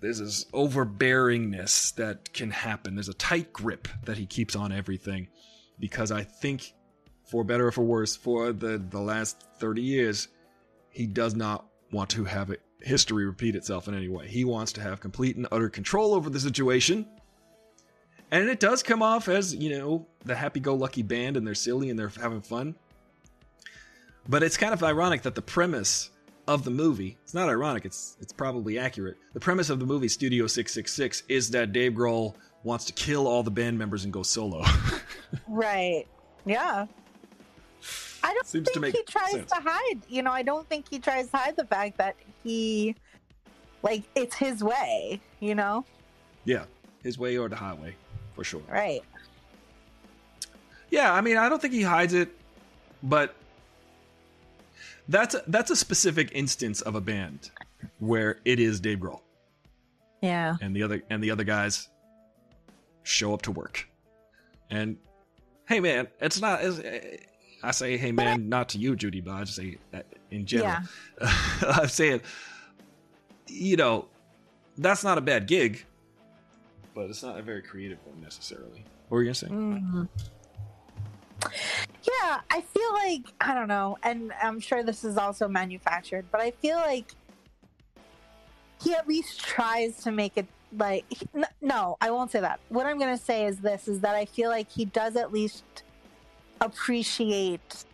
[0.00, 2.94] There's this overbearingness that can happen.
[2.94, 5.26] There's a tight grip that he keeps on everything,
[5.80, 6.72] because I think,
[7.28, 10.28] for better or for worse, for the the last thirty years,
[10.90, 14.28] he does not want to have it, history repeat itself in any way.
[14.28, 17.06] He wants to have complete and utter control over the situation.
[18.30, 21.54] And it does come off as, you know, the happy go lucky band and they're
[21.54, 22.74] silly and they're having fun.
[24.28, 26.10] But it's kind of ironic that the premise
[26.46, 29.16] of the movie, it's not ironic, it's it's probably accurate.
[29.32, 33.42] The premise of the movie Studio 666 is that Dave Grohl wants to kill all
[33.42, 34.64] the band members and go solo.
[35.46, 36.06] Right.
[36.46, 36.86] Yeah.
[38.28, 39.50] I don't Seems think he tries sense.
[39.50, 40.00] to hide.
[40.08, 42.14] You know, I don't think he tries to hide the fact that
[42.44, 42.94] he,
[43.82, 45.20] like, it's his way.
[45.40, 45.84] You know.
[46.44, 46.64] yeah,
[47.02, 47.94] his way or the highway,
[48.34, 48.60] for sure.
[48.70, 49.00] Right.
[50.90, 52.28] Yeah, I mean, I don't think he hides it,
[53.02, 53.34] but
[55.08, 57.50] that's a, that's a specific instance of a band
[57.98, 59.20] where it is Dave Grohl
[60.22, 60.56] Yeah.
[60.60, 61.88] and the other and the other guys
[63.04, 63.88] show up to work.
[64.70, 64.96] And
[65.66, 66.60] hey, man, it's not.
[66.62, 66.78] It's,
[67.62, 70.76] I say, hey, man, not to you, Judy, but I just say that in general.
[71.62, 72.20] I'm saying,
[73.48, 74.06] you know,
[74.76, 75.84] that's not a bad gig,
[76.94, 78.84] but it's not a very creative one necessarily.
[79.08, 79.48] What were you gonna say?
[79.48, 80.08] Mhm.
[82.02, 86.40] Yeah, I feel like I don't know, and I'm sure this is also manufactured, but
[86.40, 87.12] I feel like
[88.82, 90.46] he at least tries to make it
[90.76, 91.28] like he-
[91.60, 92.60] no, I won't say that.
[92.68, 95.32] What I'm going to say is this is that I feel like he does at
[95.32, 95.64] least
[96.60, 97.84] appreciate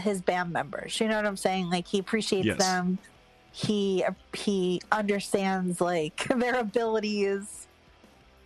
[0.00, 1.00] his band members.
[1.00, 1.70] You know what I'm saying?
[1.70, 2.58] Like he appreciates Yes.
[2.58, 2.98] them.
[3.52, 7.66] He he understands like their abilities,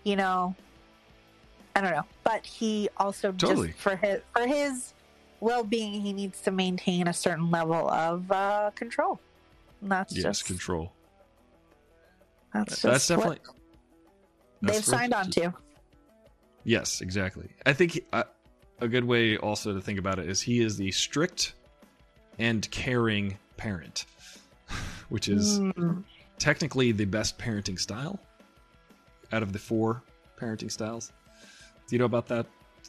[0.05, 0.55] you know.
[1.75, 3.69] I don't know, but he also Totally.
[3.69, 4.93] just for his for his
[5.41, 9.21] well-being, he needs to maintain a certain level of uh, control.
[9.81, 10.93] And that's yes, just control.
[12.53, 13.39] that's, That's definitely
[14.63, 15.55] they've signed on to.
[16.65, 17.49] Yes, exactly.
[17.65, 18.25] I think he- uh,
[18.81, 21.55] a good way also to think about it is he is the strict
[22.39, 24.05] and caring parent,
[25.09, 26.05] which is Mm,
[26.39, 28.19] technically the best parenting style
[29.33, 30.03] out of the four
[30.41, 31.13] parenting styles.
[31.89, 32.47] Do you know about that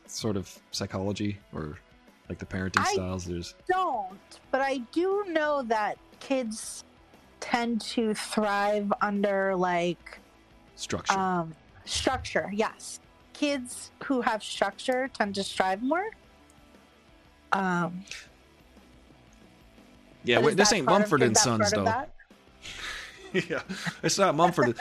[0.07, 1.79] sort of psychology or
[2.27, 3.25] like the parenting I- styles?
[3.25, 4.19] There's don't,
[4.51, 6.83] but I do know that kids
[7.39, 10.19] tend to thrive under like
[10.75, 11.17] structure.
[11.17, 12.51] um structure.
[12.53, 12.99] Yes,
[13.39, 16.05] kids who have structure tend to strive more.
[17.53, 18.03] Um,
[20.25, 21.83] yeah, wait, this ain't part of- Mumford and Sons though.
[23.33, 23.61] yeah,
[24.03, 24.77] it's not Mumford.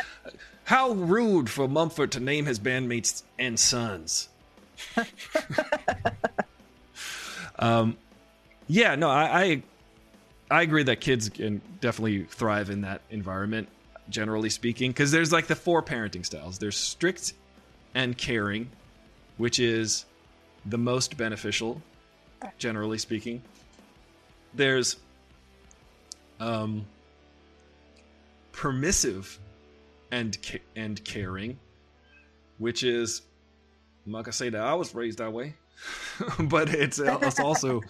[0.65, 4.29] How rude for Mumford to name his bandmates and sons.
[7.59, 7.97] um,
[8.67, 9.63] yeah, no, I, I
[10.51, 13.69] I agree that kids can definitely thrive in that environment,
[14.11, 16.59] generally speaking, because there's like the four parenting styles.
[16.59, 17.33] There's strict
[17.95, 18.71] and caring,
[19.37, 20.05] which is
[20.67, 21.83] the most beneficial,
[22.59, 23.43] generally speaking.
[24.55, 24.97] There's
[26.41, 26.87] um
[28.53, 29.39] permissive
[30.11, 31.59] and ca- and caring,
[32.59, 33.23] which is
[34.07, 35.55] I'm not gonna say that I was raised that way,
[36.41, 37.83] but it's, uh, it's also.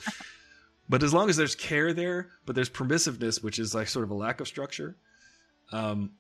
[0.89, 4.11] But as long as there's care there, but there's permissiveness, which is like sort of
[4.11, 4.97] a lack of structure,
[5.71, 6.13] um,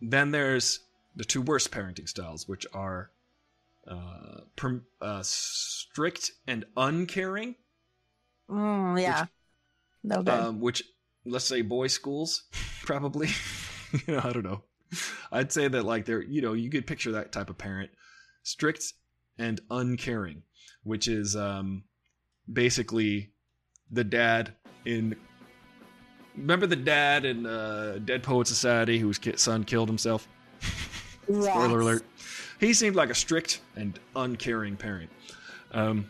[0.00, 0.80] then there's
[1.16, 3.10] the two worst parenting styles, which are
[3.86, 7.56] uh, perm- uh, strict and uncaring,
[8.50, 9.26] Mm, yeah,
[10.04, 10.28] no good.
[10.34, 10.82] um, which
[11.24, 12.44] let's say boy schools
[12.84, 13.28] probably.
[14.06, 14.62] You know i don't know.
[15.30, 17.90] I'd say that like they're you know you could picture that type of parent.
[18.42, 18.82] Strict
[19.38, 20.42] and uncaring
[20.82, 21.84] which is um
[22.50, 23.32] basically
[23.90, 24.54] the dad
[24.86, 25.14] in
[26.36, 30.26] remember the dad in uh dead poet society whose son killed himself
[31.26, 32.04] spoiler alert
[32.60, 35.10] he seemed like a strict and uncaring parent
[35.72, 36.06] um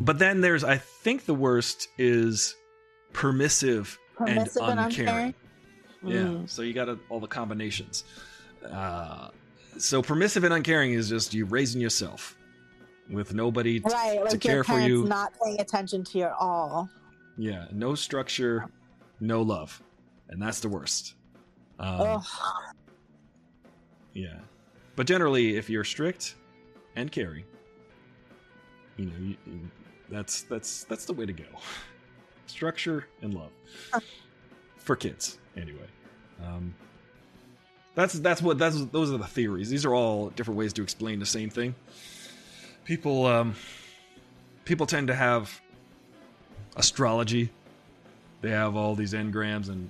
[0.00, 2.54] but then there's i think the worst is
[3.12, 5.08] permissive, Permissive and and uncaring.
[5.08, 5.34] uncaring?
[6.02, 6.50] Yeah, Mm.
[6.50, 8.02] so you got all the combinations.
[8.68, 9.28] Uh,
[9.78, 12.36] so permissive and uncaring is just you raising yourself
[13.08, 15.04] with nobody t- Right, to like care your for you.
[15.04, 16.90] not paying attention to you at all.
[17.38, 18.66] Yeah, no structure,
[19.20, 19.80] no love,
[20.28, 21.14] and that's the worst.
[21.78, 22.20] Um.
[24.14, 24.38] Yeah,
[24.96, 26.36] but generally, if you're strict
[26.96, 27.44] and carry,
[28.96, 29.70] you know, you, you-
[30.10, 31.44] that's that's that's the way to go.
[32.46, 33.50] Structure and love
[34.76, 35.86] for kids, anyway.
[36.44, 36.74] Um,
[37.94, 39.70] that's that's what that's those are the theories.
[39.70, 41.74] These are all different ways to explain the same thing.
[42.84, 43.54] People um,
[44.66, 45.60] people tend to have
[46.76, 47.50] astrology.
[48.42, 49.88] They have all these engrams and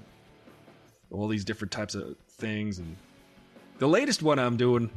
[1.11, 2.79] all these different types of things.
[2.79, 2.97] And
[3.79, 4.91] the latest one I'm doing,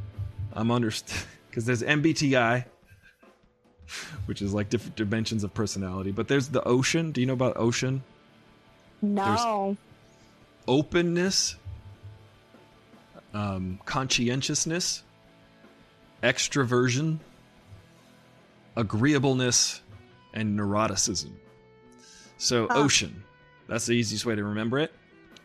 [0.52, 0.92] I'm under
[1.50, 2.64] because there's MBTI,
[4.26, 6.12] which is like different dimensions of personality.
[6.12, 7.12] But there's the ocean.
[7.12, 8.02] Do you know about ocean?
[9.00, 9.76] No.
[10.66, 11.56] openness,
[13.32, 15.02] um, conscientiousness,
[16.22, 17.18] extroversion,
[18.76, 19.80] agreeableness,
[20.34, 21.30] and neuroticism.
[22.38, 23.22] So, ocean.
[23.68, 24.92] That's the easiest way to remember it.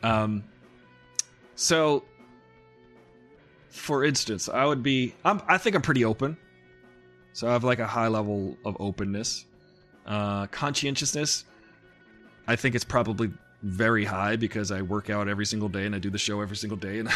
[0.04, 0.44] Um,
[1.56, 2.04] so,
[3.74, 5.16] for instance, I would be.
[5.26, 6.38] I'm, I think I'm pretty open.
[7.34, 9.46] So I have like a high level of openness.
[10.06, 11.46] Uh, conscientiousness.
[12.48, 13.32] I think it's probably
[13.64, 16.56] very high because I work out every single day and I do the show every
[16.56, 17.10] single day, and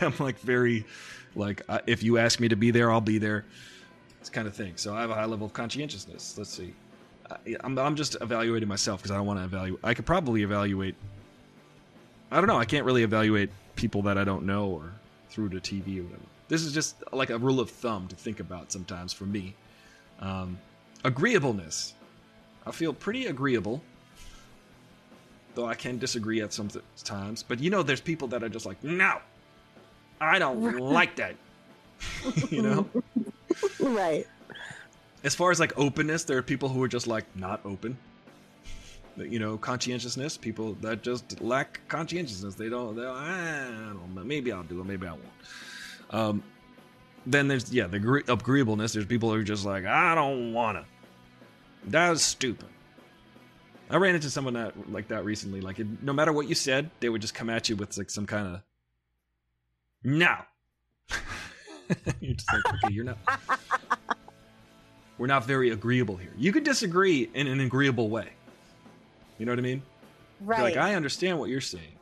[0.00, 0.86] I'm like very,
[1.34, 3.44] like uh, if you ask me to be there, I'll be there.
[4.20, 4.72] It's kind of thing.
[4.76, 6.38] So I have a high level of conscientiousness.
[6.38, 6.72] Let's see.
[7.30, 9.80] I, I'm I'm just evaluating myself because I don't want to evaluate.
[9.84, 10.94] I could probably evaluate.
[12.30, 12.58] I don't know.
[12.58, 14.94] I can't really evaluate people that I don't know or
[15.30, 16.22] through the TV or whatever.
[16.48, 19.54] This is just like a rule of thumb to think about sometimes for me.
[20.20, 20.58] Um,
[21.04, 21.94] agreeableness.
[22.66, 23.82] I feel pretty agreeable
[25.56, 27.42] though I can disagree at some th- times.
[27.42, 29.18] But you know, there's people that are just like, no,
[30.20, 31.34] I don't like that.
[32.50, 32.88] you know,
[33.80, 34.26] Right.
[35.24, 37.98] as far as like openness, there are people who are just like not open.
[39.28, 40.36] You know, conscientiousness.
[40.36, 42.54] People that just lack conscientiousness.
[42.54, 42.96] They don't.
[42.96, 44.24] They I don't know.
[44.24, 44.84] Maybe I'll do it.
[44.84, 45.22] Maybe I won't.
[46.10, 46.42] Um,
[47.26, 48.92] then there's yeah the agree- agreeableness.
[48.92, 50.84] There's people who are just like I don't wanna.
[51.84, 52.68] That's stupid.
[53.90, 55.60] I ran into someone that like that recently.
[55.60, 58.10] Like, it, no matter what you said, they would just come at you with like
[58.10, 58.62] some kind of
[60.04, 60.36] no.
[62.20, 63.18] you're just like, okay, you're not.
[65.18, 66.32] We're not very agreeable here.
[66.38, 68.30] You can disagree in an agreeable way.
[69.40, 69.82] You know what I mean?
[70.40, 70.62] You're Right.
[70.62, 71.96] Like, I understand what you're saying.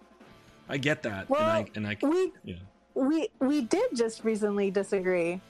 [0.69, 2.57] I get that, well, and I and I we yeah.
[2.95, 5.41] we we did just recently disagree.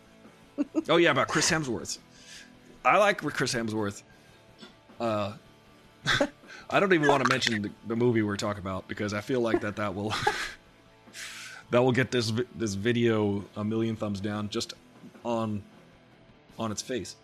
[0.89, 1.99] Oh yeah, about Chris Hemsworth.
[2.85, 4.03] I like Chris Hemsworth.
[4.99, 5.35] Uh,
[6.71, 9.41] I don't even want to mention the, the movie we're talking about because I feel
[9.41, 10.13] like that that will
[11.71, 14.75] that will get this this video a million thumbs down just
[15.25, 15.63] on
[16.59, 17.15] on its face.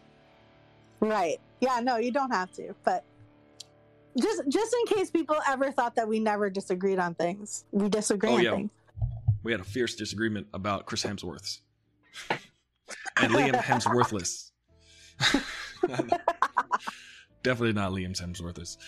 [1.00, 1.40] Right.
[1.60, 2.72] Yeah, no, you don't have to.
[2.84, 3.02] But
[4.20, 7.64] just just in case people ever thought that we never disagreed on things.
[7.72, 8.54] We disagree Oh, on yeah.
[8.56, 8.70] things.
[9.42, 11.60] We had a fierce disagreement about Chris Hemsworth's
[12.30, 14.50] and Liam Hemsworthless.
[17.42, 18.78] Definitely not Liam Hemsworthless.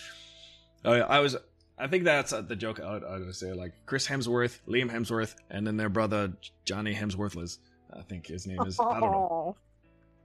[0.83, 1.35] Oh, yeah, I was.
[1.77, 3.53] I think that's uh, the joke I would, I would say.
[3.53, 6.33] Like Chris Hemsworth, Liam Hemsworth, and then their brother
[6.65, 7.59] Johnny Hemsworthless.
[7.95, 8.79] I think his name is.
[8.79, 9.27] I don't know.
[9.31, 9.55] Oh.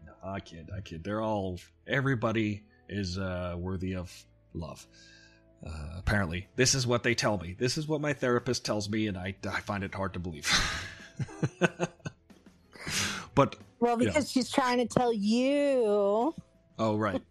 [0.07, 0.71] No, I kid.
[0.75, 1.05] I kid.
[1.05, 1.59] They're all.
[1.87, 4.11] Everybody is uh, worthy of
[4.55, 4.87] love.
[5.65, 7.55] Uh, apparently, this is what they tell me.
[7.59, 10.51] This is what my therapist tells me, and I, I find it hard to believe.
[13.35, 16.35] but Well, because she's trying to tell you
[16.79, 17.23] oh right,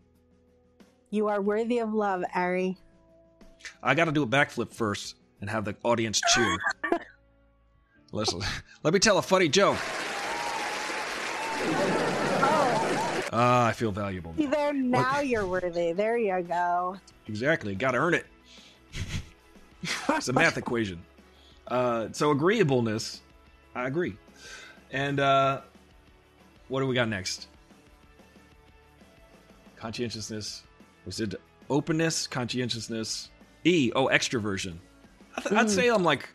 [1.10, 2.78] you are worthy of love, Ari.
[3.82, 6.58] I got to do a backflip first and have the audience cheer.
[8.12, 8.40] Listen,
[8.82, 9.76] let me tell a funny joke.
[12.42, 14.34] Oh, Ah, I feel valuable.
[14.36, 14.50] now.
[14.50, 15.92] there now you're worthy.
[15.92, 16.96] There you go.
[17.28, 17.74] Exactly.
[17.74, 18.26] Got to earn it.
[20.08, 21.00] it's a math equation.
[21.68, 23.20] Uh, so agreeableness,
[23.74, 24.16] I agree.
[24.90, 25.60] And uh,
[26.68, 27.46] what do we got next?
[29.76, 30.64] Conscientiousness.
[31.06, 31.36] We said
[31.68, 33.30] openness, conscientiousness.
[33.64, 33.92] E.
[33.94, 34.74] Oh, extroversion.
[35.36, 36.28] I th- I'd say I'm like,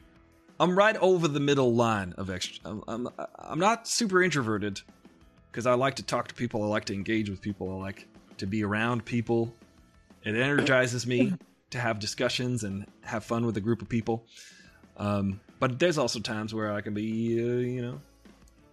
[0.60, 2.58] I'm right over the middle line of extra.
[2.64, 4.82] I'm, I'm, I'm not super introverted
[5.56, 6.62] because I like to talk to people.
[6.64, 7.72] I like to engage with people.
[7.72, 9.54] I like to be around people.
[10.26, 11.34] It energizes me
[11.70, 14.26] to have discussions and have fun with a group of people.
[14.98, 18.02] Um, but there's also times where I can be, uh, you know,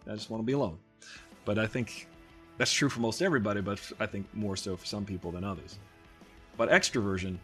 [0.09, 0.77] I just want to be alone.
[1.45, 2.09] But I think
[2.59, 5.79] that's true for most everybody, but I think more so for some people than others.
[6.57, 7.39] But extroversion,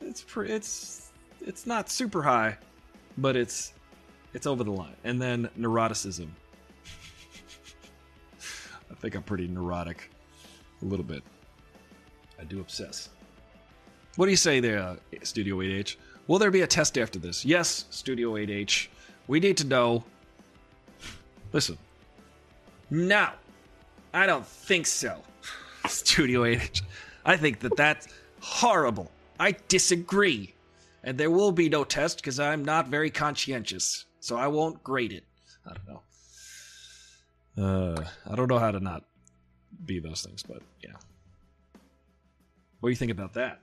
[0.00, 2.58] it's pre- it's it's not super high,
[3.16, 3.74] but it's
[4.34, 4.96] it's over the line.
[5.04, 6.30] And then neuroticism.
[8.90, 10.10] I think I'm pretty neurotic,
[10.82, 11.22] a little bit.
[12.38, 13.10] I do obsess.
[14.16, 15.96] What do you say there, uh, Studio 8H?
[16.26, 17.44] Will there be a test after this?
[17.44, 18.88] Yes, Studio 8H.
[19.26, 20.04] We need to know.
[21.52, 21.78] Listen.
[22.90, 23.30] No,
[24.12, 25.22] I don't think so.
[25.86, 26.82] Studio 8H.
[27.24, 28.08] I think that that's
[28.40, 29.10] horrible.
[29.38, 30.54] I disagree.
[31.02, 34.04] And there will be no test because I'm not very conscientious.
[34.20, 35.24] So I won't grade it.
[35.66, 36.02] I don't know.
[37.58, 39.04] Uh, I don't know how to not
[39.84, 40.92] be those things, but yeah.
[42.80, 43.60] What do you think about that?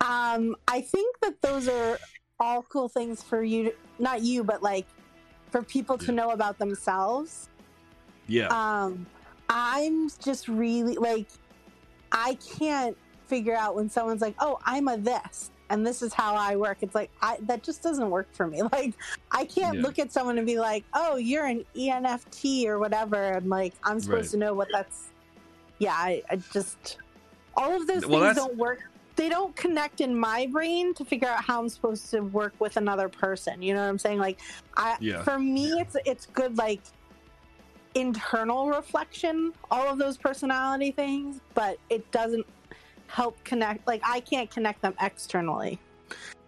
[0.00, 1.98] Um, I think that those are
[2.38, 4.86] all cool things for you, to, not you, but like
[5.50, 7.48] for people to know about themselves.
[8.26, 8.46] Yeah.
[8.48, 9.06] Um,
[9.48, 11.26] I'm just really like,
[12.12, 16.34] I can't figure out when someone's like, "Oh, I'm a this." And this is how
[16.34, 16.78] I work.
[16.82, 18.60] It's like I that just doesn't work for me.
[18.72, 18.94] Like
[19.30, 19.82] I can't Yeah.
[19.82, 24.00] look at someone and be like, "Oh, you're an ENFT or whatever," and like I'm
[24.00, 24.30] supposed Right.
[24.32, 25.08] to know what that's.
[25.78, 26.98] Yeah, I, I just
[27.56, 28.80] all of those Well, things that's- don't work.
[29.16, 32.76] They don't connect in my brain to figure out how I'm supposed to work with
[32.78, 33.60] another person.
[33.60, 34.18] You know what I'm saying?
[34.18, 34.38] Like,
[34.76, 35.22] I Yeah.
[35.22, 36.80] for me, it's it's good like
[37.94, 42.46] internal reflection, all of those personality things, but it doesn't
[43.10, 43.86] help connect.
[43.86, 45.78] Like, I can't connect them externally.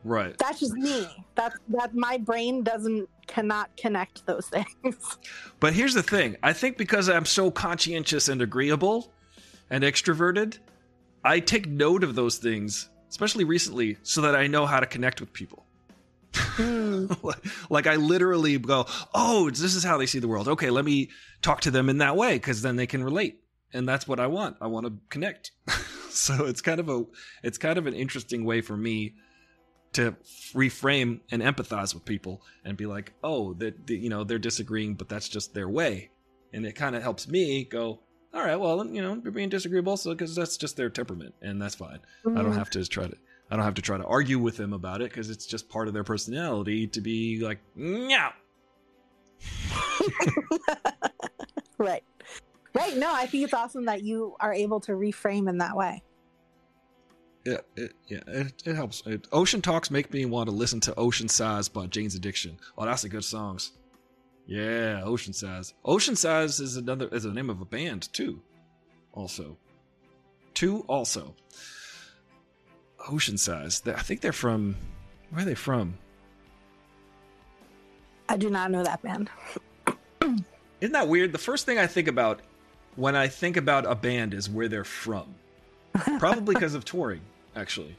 [0.04, 0.36] right.
[0.38, 1.06] That's just me.
[1.34, 4.46] That's that my brain doesn't cannot connect those
[4.82, 5.16] things.
[5.60, 9.12] But here's the thing I think because I'm so conscientious and agreeable
[9.70, 10.58] and extroverted,
[11.24, 15.20] I take note of those things, especially recently, so that I know how to connect
[15.20, 15.66] with people.
[16.34, 17.06] Hmm.
[17.70, 20.48] like I literally go, "Oh, this is how they see the world.
[20.48, 21.10] Okay, let me
[21.42, 23.40] talk to them in that way because then they can relate."
[23.74, 24.56] And that's what I want.
[24.60, 25.52] I want to connect.
[26.12, 27.04] so it's kind of a
[27.42, 29.14] it's kind of an interesting way for me
[29.94, 30.16] to
[30.54, 35.08] reframe and empathize with people and be like, "Oh, that you know, they're disagreeing, but
[35.08, 36.10] that's just their way."
[36.52, 38.00] And it kind of helps me go,
[38.34, 41.60] "All right, well, you know, they're being disagreeable so because that's just their temperament and
[41.60, 42.00] that's fine.
[42.26, 43.00] I don't have to mm-hmm.
[43.00, 43.16] try to
[43.52, 45.86] I don't have to try to argue with them about it because it's just part
[45.86, 48.32] of their personality to be like, yeah.
[51.78, 52.02] right.
[52.75, 52.97] Right.
[52.97, 56.03] No, I think it's awesome that you are able to reframe in that way.
[57.45, 59.03] Yeah, it, yeah, it, it helps.
[59.05, 62.59] It, Ocean Talks make me want to listen to Ocean Size by Jane's Addiction.
[62.79, 63.59] Oh, that's a good song.
[64.47, 65.75] Yeah, Ocean Size.
[65.85, 68.41] Ocean Size is another is the name of a band too.
[69.12, 69.57] Also,
[70.55, 71.35] two also.
[73.09, 73.83] Ocean Size.
[73.87, 74.77] I think they're from.
[75.31, 75.99] Where are they from?
[78.29, 79.31] I do not know that band.
[80.81, 81.33] Isn't that weird?
[81.33, 82.41] The first thing I think about
[82.97, 85.34] when I think about a band is where they're from.
[86.18, 87.20] Probably because of touring,
[87.57, 87.97] actually.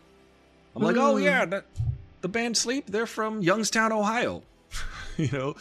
[0.76, 1.24] I'm like, oh Mm.
[1.24, 1.66] yeah, that,
[2.22, 4.42] the band Sleep, they're from Youngstown, Ohio.
[5.18, 5.56] you know,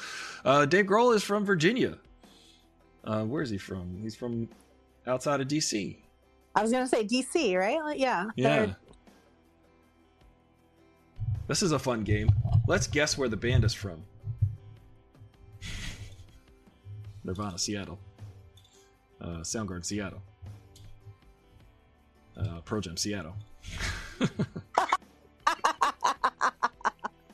[0.44, 1.98] uh, Dave Grohl is from Virginia.
[3.04, 3.98] Uh, where is he from?
[4.00, 4.48] He's from
[5.06, 5.96] outside of DC.
[6.54, 7.82] I was gonna say DC, right?
[7.82, 8.26] Like, yeah.
[8.36, 8.58] Yeah.
[8.66, 8.76] they're-
[11.48, 12.30] This is a fun game.
[12.66, 14.02] Let's guess where the band is from.
[17.24, 17.98] Nirvana, Seattle.
[19.22, 20.22] Uh, Soundgarden, Seattle.
[22.36, 23.36] Uh, Pearl Jam, Seattle.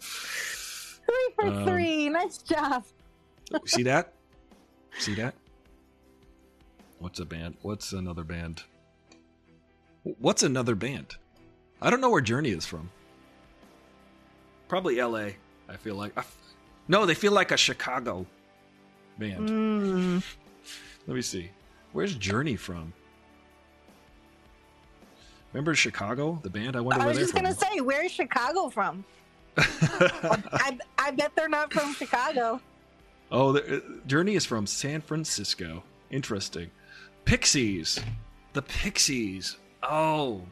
[0.01, 2.09] Three for Um, three.
[2.09, 2.85] Nice job.
[3.67, 4.13] See that?
[4.99, 5.35] See that?
[6.99, 7.57] What's a band?
[7.63, 8.65] What's another band?
[10.03, 11.17] What's another band?
[11.81, 12.91] I don't know where Journey is from.
[14.69, 15.37] Probably L.A.
[15.69, 16.13] I feel like.
[16.17, 16.37] I f-
[16.89, 18.27] no, they feel like a Chicago
[19.19, 19.49] band.
[19.49, 20.23] Mm.
[21.07, 21.51] Let me see.
[21.93, 22.93] Where's Journey from?
[25.53, 26.77] Remember Chicago, the band?
[26.77, 29.05] I wonder I was just gonna say, where's Chicago from?
[29.57, 32.61] I I bet they're not from Chicago.
[33.31, 35.83] Oh, uh, Journey is from San Francisco.
[36.11, 36.71] Interesting.
[37.25, 38.01] Pixies.
[38.53, 39.57] The Pixies.
[39.83, 40.43] Oh,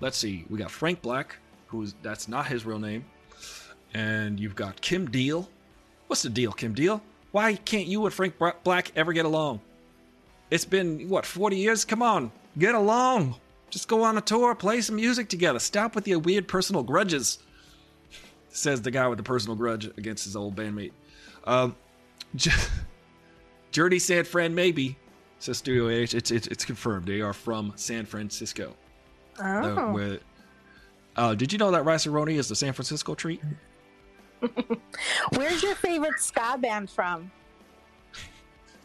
[0.00, 0.44] let's see.
[0.48, 1.36] We got Frank Black,
[1.66, 3.04] who's that's not his real name,
[3.94, 5.48] and you've got Kim Deal.
[6.06, 7.02] What's the deal, Kim Deal?
[7.32, 8.34] Why can't you and Frank
[8.64, 9.60] Black ever get along?
[10.52, 11.86] It's been what forty years.
[11.86, 13.36] Come on, get along.
[13.70, 15.58] Just go on a tour, play some music together.
[15.58, 17.38] Stop with your weird personal grudges.
[18.50, 20.92] Says the guy with the personal grudge against his old bandmate.
[21.44, 21.74] Um,
[22.36, 22.50] J-
[23.70, 24.98] Journey San Fran, maybe.
[25.38, 26.12] Says Studio H.
[26.12, 27.06] It's, it's it's confirmed.
[27.06, 28.76] They are from San Francisco.
[29.40, 29.98] Oh.
[29.98, 30.16] Uh,
[31.16, 33.40] uh, did you know that Rice-A-Roni is the San Francisco treat?
[35.34, 37.30] Where's your favorite ska band from?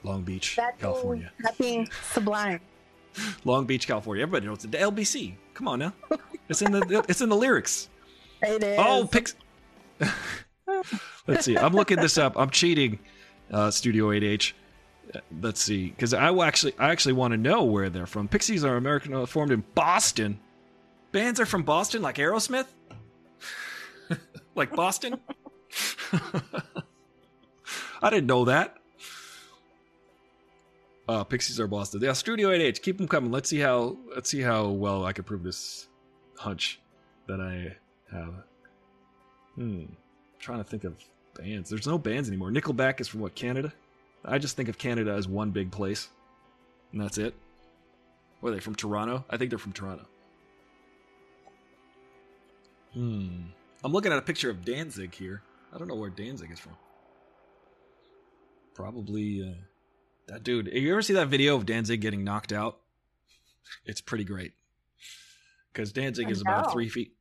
[0.08, 1.32] Long Beach, That California.
[1.60, 2.62] Being Sublime.
[3.44, 4.24] Long Beach, California.
[4.24, 4.72] Everybody knows it.
[4.72, 5.34] The LBC.
[5.54, 5.94] Come on now.
[6.48, 7.90] It's in the it's in the lyrics.
[8.42, 8.78] It is.
[8.80, 9.36] Oh, Pix.
[11.28, 11.58] Let's see.
[11.58, 12.38] I'm looking this up.
[12.38, 13.00] I'm cheating.
[13.52, 14.54] Uh, Studio 8H.
[15.14, 18.28] Uh, Let's see, because I will actually, I actually want to know where they're from.
[18.28, 20.40] Pixies are American, uh, formed in Boston.
[21.14, 22.68] Bands are from Boston, like Aerosmith,
[24.56, 25.18] like Boston.
[28.02, 28.77] I didn't know that.
[31.08, 32.02] Uh, Pixies are Boston.
[32.02, 32.82] Yeah, Studio 8H.
[32.82, 33.32] Keep them coming.
[33.32, 33.98] Let's see how.
[34.14, 35.88] Let's see how well I can prove this
[36.38, 36.80] hunch
[37.28, 37.76] that I
[38.12, 38.34] have.
[39.56, 39.86] Hmm.
[39.86, 39.98] I'm
[40.40, 40.96] trying to think of
[41.36, 41.70] bands.
[41.70, 42.52] There's no bands anymore.
[42.52, 43.72] Nickelback is from what Canada.
[44.26, 46.10] I just think of Canada as one big place,
[46.92, 47.34] and that's it.
[48.42, 49.24] Were they from Toronto?
[49.30, 50.06] I think they're from Toronto.
[52.94, 53.46] Hmm.
[53.84, 55.42] I'm looking at a picture of Danzig here.
[55.74, 56.76] I don't know where Danzig is from.
[58.74, 59.56] Probably uh,
[60.28, 60.68] that dude.
[60.72, 62.78] You ever see that video of Danzig getting knocked out?
[63.86, 64.54] It's pretty great.
[65.72, 67.14] Because Danzig is about three feet.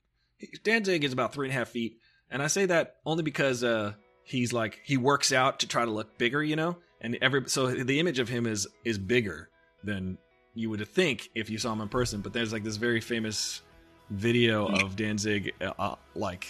[0.64, 1.98] Danzig is about three and a half feet,
[2.30, 3.94] and I say that only because uh,
[4.24, 6.76] he's like he works out to try to look bigger, you know.
[7.00, 9.48] And every so the image of him is is bigger
[9.84, 10.18] than
[10.54, 12.20] you would think if you saw him in person.
[12.20, 13.62] But there's like this very famous
[14.10, 16.46] video of Danzig uh, uh, like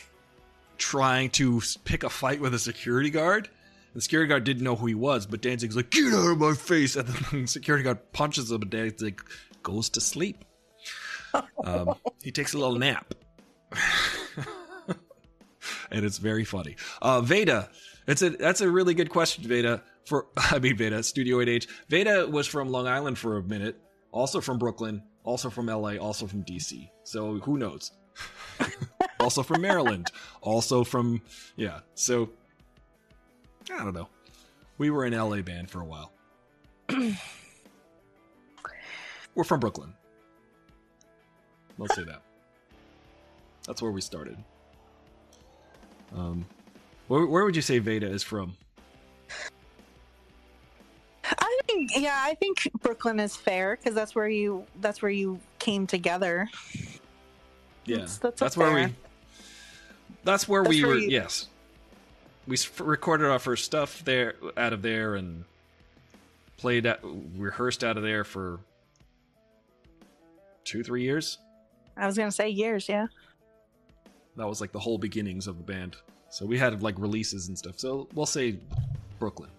[0.78, 3.48] trying to pick a fight with a security guard.
[3.96, 6.52] The security guard didn't know who he was, but Danzig's like, "Get out of my
[6.52, 9.22] face!" And the security guard punches him, and Danzig
[9.62, 10.44] goes to sleep.
[11.64, 13.14] Um, he takes a little nap,
[15.90, 16.76] and it's very funny.
[17.00, 17.70] Uh, Veda,
[18.06, 19.82] it's a that's a really good question, Veda.
[20.04, 21.66] For I mean, Veda Studio 8H.
[21.88, 23.80] Veda was from Long Island for a minute,
[24.12, 26.90] also from Brooklyn, also from LA, also from DC.
[27.04, 27.92] So who knows?
[29.20, 30.10] also from Maryland,
[30.42, 31.22] also from
[31.56, 31.80] yeah.
[31.94, 32.28] So
[33.72, 34.08] I don't know.
[34.78, 36.12] We were an LA band for a while.
[39.34, 39.92] we're from Brooklyn.
[41.78, 42.22] Let's say that.
[43.66, 44.36] That's where we started.
[46.16, 46.46] Um,
[47.08, 48.56] where, where would you say Veda is from?
[51.24, 55.40] I think yeah, I think Brooklyn is fair because that's where you that's where you
[55.58, 56.48] came together.
[57.84, 58.94] Yeah, That's- that's that's where we.
[60.24, 60.98] That's where That's we where were.
[61.00, 61.48] you- Yes,
[62.46, 65.44] we recorded our first stuff there, out of there, and
[66.56, 67.00] played, at,
[67.36, 68.60] rehearsed out of there for
[70.64, 71.38] two, three years.
[71.96, 73.06] I was gonna say years, yeah.
[74.36, 75.96] That was like the whole beginnings of the band.
[76.28, 77.78] So we had like releases and stuff.
[77.78, 78.58] So we'll say
[79.18, 79.50] Brooklyn.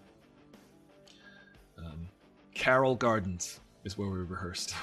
[1.78, 2.08] Um,
[2.54, 4.76] Carroll Gardens is where we rehearsed.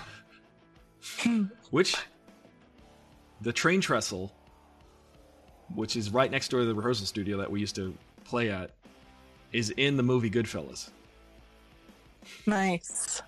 [1.71, 1.97] which
[3.43, 4.33] the train trestle,
[5.75, 7.95] which is right next door to the rehearsal studio that we used to
[8.25, 8.71] play at,
[9.53, 10.91] is in the movie Goodfellas.
[12.47, 13.23] Nice.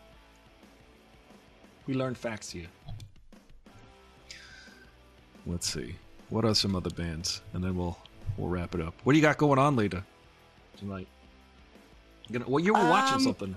[1.86, 2.66] We learned facts here.
[5.46, 5.94] Let's see.
[6.30, 7.42] What are some other bands?
[7.52, 7.96] And then we'll
[8.36, 8.94] we'll wrap it up.
[9.04, 10.02] What do you got going on later
[10.78, 11.06] tonight?
[12.28, 13.56] You gonna, well, you were watching Um, something.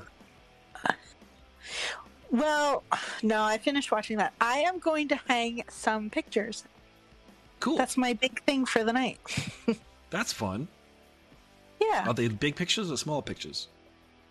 [2.31, 2.83] Well,
[3.23, 4.33] no, I finished watching that.
[4.39, 6.63] I am going to hang some pictures.
[7.59, 7.77] Cool.
[7.77, 9.19] That's my big thing for the night.
[10.09, 10.67] That's fun.
[11.81, 12.05] Yeah.
[12.07, 13.67] Are they big pictures or small pictures?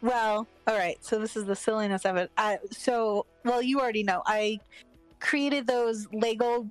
[0.00, 0.98] Well, all right.
[1.04, 2.30] So this is the silliness of it.
[2.36, 4.22] I, so, well, you already know.
[4.26, 4.60] I
[5.20, 6.66] created those Lego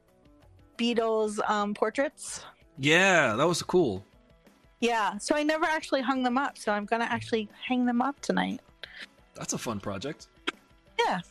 [0.78, 2.44] Beatles um, portraits.
[2.78, 4.04] Yeah, that was cool.
[4.80, 5.18] Yeah.
[5.18, 6.58] So I never actually hung them up.
[6.58, 8.62] So I'm gonna actually hang them up tonight.
[9.34, 10.28] That's a fun project.
[11.00, 11.22] Yeah.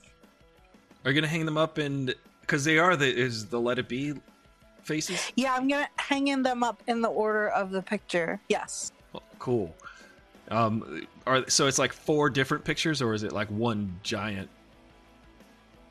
[1.05, 3.89] Are you gonna hang them up and because they are the is the Let It
[3.89, 4.15] Be
[4.91, 5.33] faces?
[5.37, 8.41] Yeah, I'm gonna hanging them up in the order of the picture.
[8.49, 8.93] Yes.
[9.15, 9.75] Oh, cool.
[10.49, 14.49] Um, are so it's like four different pictures, or is it like one giant?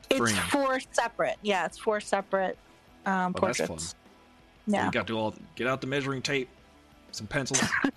[0.08, 0.34] It's Frame.
[0.50, 1.36] four separate.
[1.42, 2.56] Yeah, it's four separate
[3.04, 3.92] um, Oh, that's portraits.
[3.92, 4.74] fun.
[4.74, 4.86] Yeah.
[4.86, 6.48] You got to all get out the measuring tape,
[7.12, 7.62] some pencils.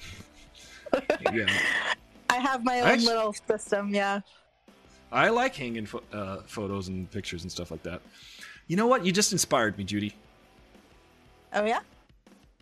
[1.34, 1.45] yeah,
[2.30, 3.93] I have my own Actu- little system.
[3.93, 4.22] Yeah.
[5.12, 8.02] I like hanging pho- uh, photos and pictures and stuff like that.
[8.68, 9.04] You know what?
[9.06, 10.14] You just inspired me, Judy.
[11.54, 11.80] Oh yeah.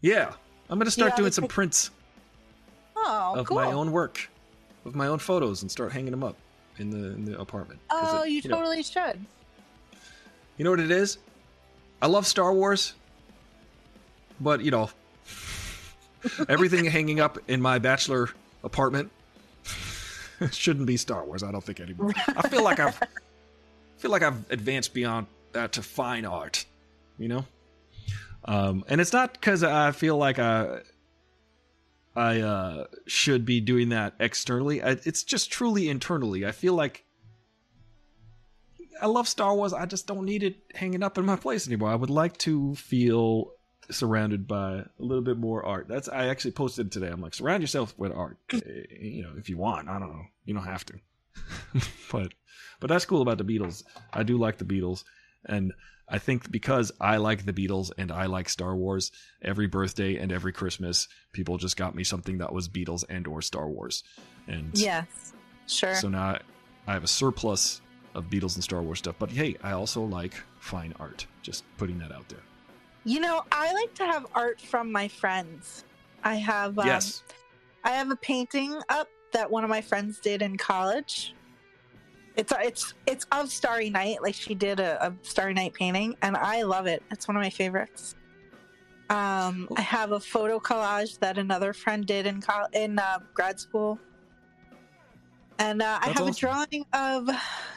[0.02, 0.34] Yeah,
[0.70, 1.92] I'm gonna start doing some pic- prints
[2.96, 3.56] Oh, of cool.
[3.58, 4.30] my own work,
[4.86, 6.36] of my own photos, and start hanging them up
[6.78, 7.80] in the in the apartment.
[7.90, 9.26] Oh, it- you know- totally should.
[10.58, 11.18] You know what it is?
[12.02, 12.94] I love Star Wars,
[14.40, 14.90] but you know,
[16.50, 18.30] everything hanging up in my bachelor
[18.64, 19.12] apartment
[20.52, 21.44] shouldn't be Star Wars.
[21.44, 22.14] I don't think anymore.
[22.28, 23.00] I feel like I've
[23.98, 26.66] feel like I've advanced beyond that to fine art.
[27.20, 27.46] You know,
[28.48, 30.82] um, and it's not because I feel like I
[32.16, 34.82] I uh, should be doing that externally.
[34.82, 36.46] I, it's just truly internally.
[36.46, 37.06] I feel like
[39.02, 39.74] I love Star Wars.
[39.74, 41.90] I just don't need it hanging up in my place anymore.
[41.90, 43.52] I would like to feel
[43.92, 45.88] surrounded by a little bit more art.
[45.88, 47.08] That's I actually posted today.
[47.08, 48.38] I'm like, surround yourself with art.
[48.54, 48.60] Eh,
[49.00, 49.88] You know, if you want.
[49.88, 50.26] I don't know.
[50.46, 50.94] You don't have to.
[52.12, 52.34] but
[52.80, 53.84] but that's cool about the Beatles.
[54.12, 55.04] I do like the Beatles,
[55.46, 55.74] and
[56.10, 60.32] I think because I like the Beatles and I like Star Wars, every birthday and
[60.32, 64.04] every Christmas, people just got me something that was Beatles and or Star Wars,
[64.48, 65.34] and Yes,
[65.68, 65.96] sure.
[65.96, 66.38] so now
[66.88, 67.82] I, have a surplus
[68.16, 69.16] of Beatles and Star Wars stuff.
[69.20, 71.28] But hey, I also like fine art.
[71.42, 72.44] Just putting that out there.
[73.04, 75.84] You know, I like to have art from my friends.
[76.24, 77.24] I have um, yes,
[77.84, 81.34] I have a painting up that one of my friends did in college.
[82.38, 86.38] It's it's it's of Starry Night, like she did a, a Starry Night painting, and
[86.38, 87.02] I love it.
[87.12, 88.16] It's one of my favorites.
[89.10, 93.60] Um, I have a photo collage that another friend did in col- in uh, grad
[93.60, 94.00] school,
[95.60, 96.28] and uh, I have awesome.
[96.28, 97.30] a drawing of,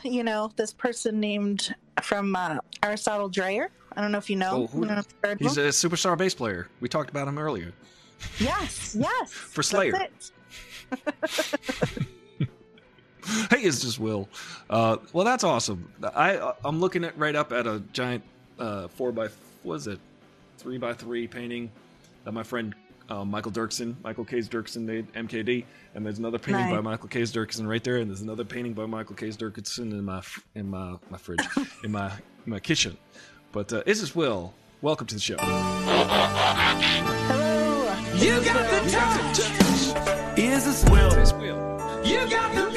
[0.02, 3.70] you know, this person named from uh, Aristotle Dreyer.
[3.96, 4.68] I don't know if you know.
[4.72, 6.68] Oh, know if you've heard of he's a superstar bass player.
[6.80, 7.72] We talked about him earlier.
[8.38, 10.08] yes, yes, For Slayer.
[13.30, 13.58] That's it.
[13.60, 14.28] hey, it's just Will.
[14.68, 15.92] Uh, well, that's awesome.
[16.02, 18.22] I I'm looking at right up at a giant
[18.58, 19.28] uh, four by
[19.64, 20.00] was it,
[20.58, 21.70] three by three painting
[22.24, 22.74] that my friend
[23.08, 25.64] uh, Michael Dirksen, Michael Case Dirksen made MKD,
[25.94, 28.86] and there's another painting by Michael Case Dirksen right there, and there's another painting by
[28.86, 30.22] Michael Case Dirksen in my
[30.54, 31.40] in my my fridge
[31.84, 32.96] in my in my kitchen.
[33.52, 34.54] But uh, it's just Will.
[34.82, 35.36] Welcome to the show.
[35.40, 35.60] Hello.
[38.16, 40.38] You got the touch.
[40.38, 41.10] Is this Will.
[42.04, 42.69] You got the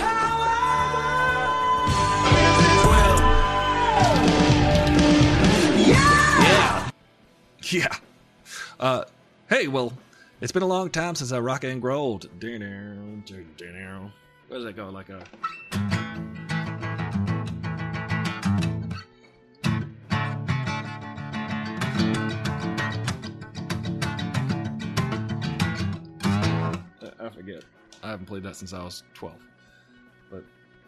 [7.80, 7.96] Yeah.
[8.80, 9.04] Uh,
[9.50, 9.94] hey, well,
[10.42, 12.30] it's been a long time since I rock and rolled.
[14.48, 14.90] Where does that go?
[14.90, 15.24] Like a.
[27.02, 27.64] Uh, forget.
[28.04, 29.34] I haven't played that since I was 12.
[30.30, 30.44] But,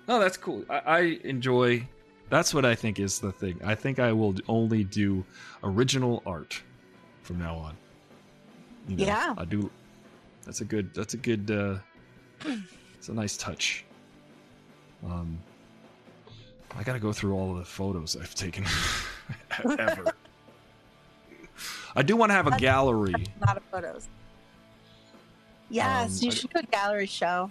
[0.08, 0.64] oh, that's cool.
[0.70, 1.88] I, I enjoy.
[2.30, 3.60] That's what I think is the thing.
[3.64, 5.26] I think I will only do
[5.64, 6.62] original art
[7.26, 7.76] from now on.
[8.88, 9.34] You know, Yeah.
[9.38, 9.70] I do.
[10.46, 10.94] That's a good.
[10.94, 11.50] That's a good.
[11.52, 11.78] uh
[12.98, 13.84] It's a nice touch.
[15.06, 15.40] Um,
[16.78, 18.66] I got to go through all of the photos I've taken
[19.80, 20.14] ever.
[21.96, 23.14] I do want to have a gallery.
[23.42, 24.08] A lot of photos.
[25.70, 27.50] Yes, Um, you I- should do a gallery show.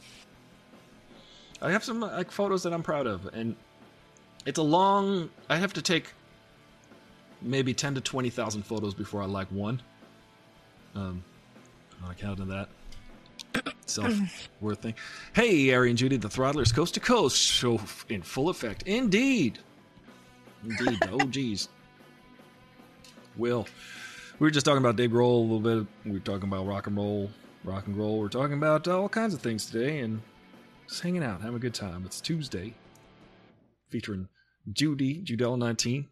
[1.63, 3.57] I have some like photos that I'm proud of, and
[4.47, 5.31] it's a long.
[5.49, 6.13] I have to take
[7.45, 9.81] maybe ten to twenty thousand photos before I like one.
[10.95, 11.25] Um,
[12.05, 12.69] on account of that
[13.87, 14.13] self
[14.61, 14.95] worth thing.
[15.35, 18.83] Hey, Ari and Judy, the Throttlers, coast to coast, show in full effect.
[18.85, 19.59] Indeed,
[20.63, 20.99] indeed.
[21.13, 21.69] oh, geez.
[23.37, 23.67] Will,
[24.39, 25.87] we were just talking about Dave Grohl a little bit.
[26.05, 27.31] We were talking about rock and roll,
[27.65, 28.21] rock and roll.
[28.21, 30.23] We're talking about uh, all kinds of things today, and
[30.89, 32.05] just hanging out, having a good time.
[32.07, 32.75] It's Tuesday,
[33.89, 34.29] featuring
[34.73, 36.07] Judy, Judell nineteen.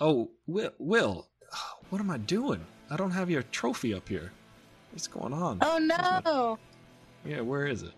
[0.00, 1.26] Oh, Will, Will,
[1.90, 2.64] what am I doing?
[2.90, 4.32] I don't have your trophy up here.
[4.92, 5.58] What's going on?
[5.60, 6.58] Oh no!
[7.24, 7.92] Yeah, where is it?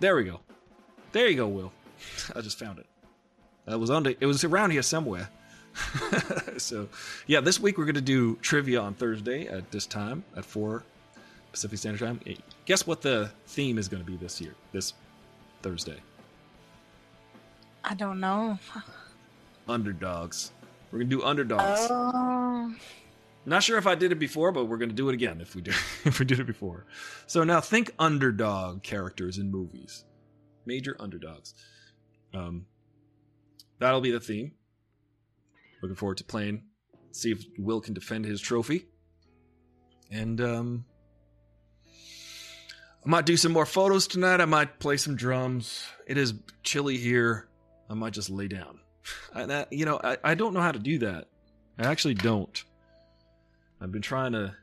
[0.00, 0.40] There we go.
[1.12, 1.72] There you go, Will.
[2.36, 2.86] I just found it.
[3.66, 4.14] It was under.
[4.18, 5.28] It was around here somewhere.
[6.56, 6.88] so,
[7.26, 10.82] yeah, this week we're going to do trivia on Thursday at this time at four
[11.52, 12.20] Pacific Standard Time.
[12.26, 12.34] Eh,
[12.64, 14.54] Guess what the theme is going to be this year?
[14.72, 14.94] This
[15.62, 15.98] Thursday.
[17.84, 18.58] I don't know.
[19.68, 20.52] Underdogs.
[20.90, 21.86] We're going to do underdogs.
[21.90, 22.74] Oh,
[23.44, 25.54] Not sure if I did it before, but we're going to do it again if
[25.54, 25.70] we do
[26.04, 26.86] if we did it before.
[27.26, 30.04] So now think underdog characters in movies,
[30.64, 31.54] major underdogs.
[32.32, 32.66] Um,
[33.78, 34.52] that'll be the theme.
[35.82, 36.62] Looking forward to playing.
[37.12, 38.86] See if Will can defend his trophy.
[40.10, 40.84] And um,
[43.04, 44.40] I might do some more photos tonight.
[44.40, 45.84] I might play some drums.
[46.06, 47.48] It is chilly here.
[47.90, 48.80] I might just lay down.
[49.34, 51.28] And that, you know, I, I don't know how to do that.
[51.78, 52.64] I actually don't.
[53.80, 54.54] I've been trying to.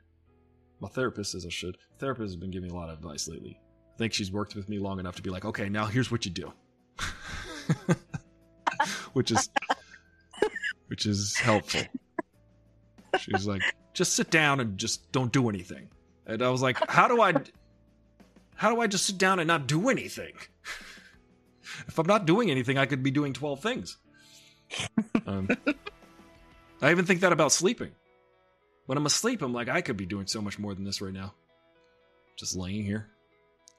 [0.80, 1.78] My therapist says I should.
[2.00, 3.60] Therapist has been giving me a lot of advice lately.
[3.94, 6.26] I think she's worked with me long enough to be like, okay, now here's what
[6.26, 6.52] you do,
[9.14, 9.50] which is
[10.88, 11.82] which is helpful.
[13.20, 13.62] She's like,
[13.94, 15.88] just sit down and just don't do anything.
[16.28, 17.34] And I was like, how do I,
[18.56, 20.34] how do I just sit down and not do anything?
[21.88, 23.98] If I'm not doing anything, I could be doing twelve things.
[25.26, 25.50] Um,
[26.82, 27.92] I even think that about sleeping.
[28.86, 31.14] When I'm asleep, I'm like, I could be doing so much more than this right
[31.14, 31.34] now.
[32.36, 33.08] Just laying here.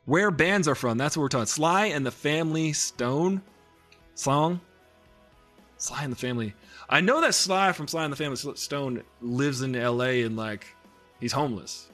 [0.07, 1.47] Where bands are from, that's what we're talking.
[1.47, 3.43] Sly and the Family Stone
[4.15, 4.61] song.
[5.79, 6.55] Sly and the Family.
[6.89, 10.67] I know that Sly from Sly and the Family Stone lives in LA and like
[11.21, 11.89] he's homeless.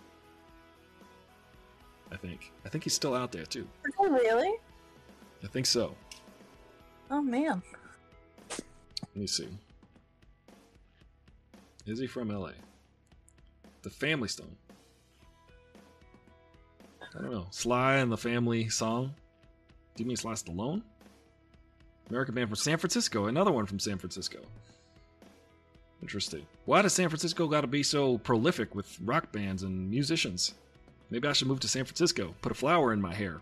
[2.10, 2.52] I think.
[2.64, 3.66] I think he's still out there too.
[3.98, 4.55] oh really?
[5.43, 5.94] I think so.
[7.10, 7.62] Oh man.
[9.14, 9.48] Let me see.
[11.86, 12.52] Is he from LA?
[13.82, 14.56] The Family Stone.
[17.02, 17.47] I don't know.
[17.51, 19.14] Sly and the Family Song.
[19.94, 20.82] Do you mean Sly Stallone?
[22.09, 23.26] American band from San Francisco.
[23.26, 24.39] Another one from San Francisco.
[26.01, 26.47] Interesting.
[26.64, 30.55] Why does San Francisco got to be so prolific with rock bands and musicians?
[31.10, 32.34] Maybe I should move to San Francisco.
[32.40, 33.40] Put a flower in my hair.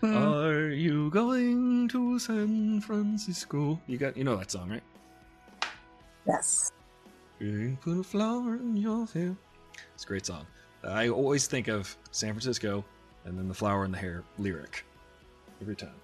[0.00, 0.16] Hmm.
[0.16, 3.80] Are you going to San Francisco?
[3.86, 4.82] You got you know that song, right?
[6.26, 6.70] Yes.
[7.40, 9.36] You Put a flower in your hair.
[9.94, 10.46] It's a great song.
[10.82, 12.84] I always think of San Francisco
[13.24, 14.84] and then the flower in the hair lyric
[15.60, 15.94] every time.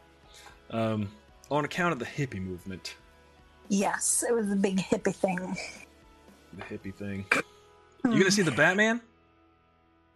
[0.70, 1.10] Um,
[1.50, 2.96] on account of the hippie movement,
[3.68, 5.56] Yes, it was a big hippie thing.
[6.54, 7.24] the hippie thing.
[8.04, 9.00] You gonna see the Batman?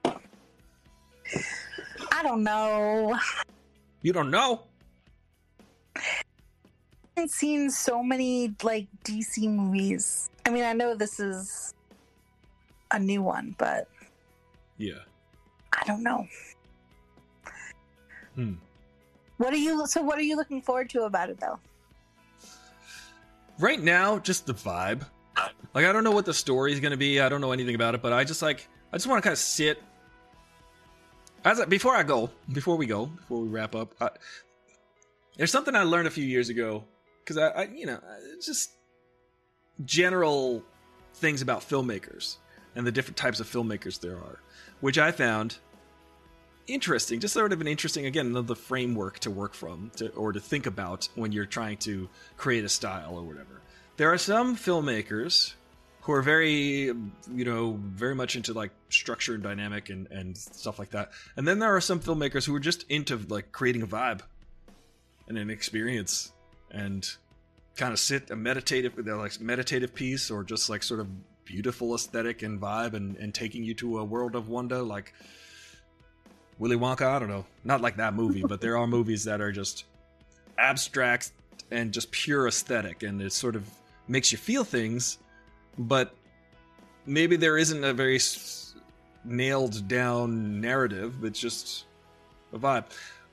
[0.05, 3.17] I don't know.
[4.05, 4.65] You don't know.
[5.97, 6.03] I
[7.17, 10.29] haven't seen so many like DC movies.
[10.45, 11.73] I mean, I know this is
[12.91, 13.89] a new one, but
[14.77, 15.01] Yeah.
[15.73, 16.29] I don't know.
[18.35, 18.55] Hmm.
[19.39, 19.87] What are you?
[19.87, 21.59] So, what are you looking forward to about it, though?
[23.59, 25.07] Right now, just the vibe.
[25.73, 27.21] Like I don't know what the story is gonna be.
[27.21, 29.33] I don't know anything about it, but I just like I just want to kind
[29.33, 29.83] of sit.
[31.45, 34.11] As I, before I go, before we go, before we wrap up, I,
[35.37, 36.85] there's something I learned a few years ago
[37.21, 38.01] because I, I, you know,
[38.43, 38.73] just
[39.85, 40.63] general
[41.15, 42.37] things about filmmakers
[42.75, 44.41] and the different types of filmmakers there are,
[44.81, 45.59] which I found
[46.67, 47.21] interesting.
[47.21, 50.65] Just sort of an interesting, again, another framework to work from to, or to think
[50.67, 52.09] about when you're trying to
[52.39, 53.61] create a style or whatever.
[53.97, 55.55] There are some filmmakers
[56.05, 56.93] who are very,
[57.35, 61.11] you know, very much into like structure and dynamic and, and stuff like that.
[61.37, 64.21] And then there are some filmmakers who are just into like creating a vibe
[65.29, 66.33] and an experience
[66.71, 67.09] and
[67.77, 71.09] kind of sit a meditative, they're like meditative piece or just like sort of
[71.47, 75.15] beautiful aesthetic and vibe and, and taking you to a world of wonder like
[76.59, 77.07] Willy Wonka.
[77.07, 79.85] I don't know, not like that movie, but there are movies that are just
[80.59, 81.33] abstract
[81.71, 83.67] and just pure aesthetic, and it sort of
[84.07, 85.19] makes you feel things,
[85.79, 86.15] but
[87.07, 88.75] maybe there isn't a very s-
[89.25, 91.25] nailed down narrative.
[91.25, 91.85] It's just
[92.53, 92.85] a vibe.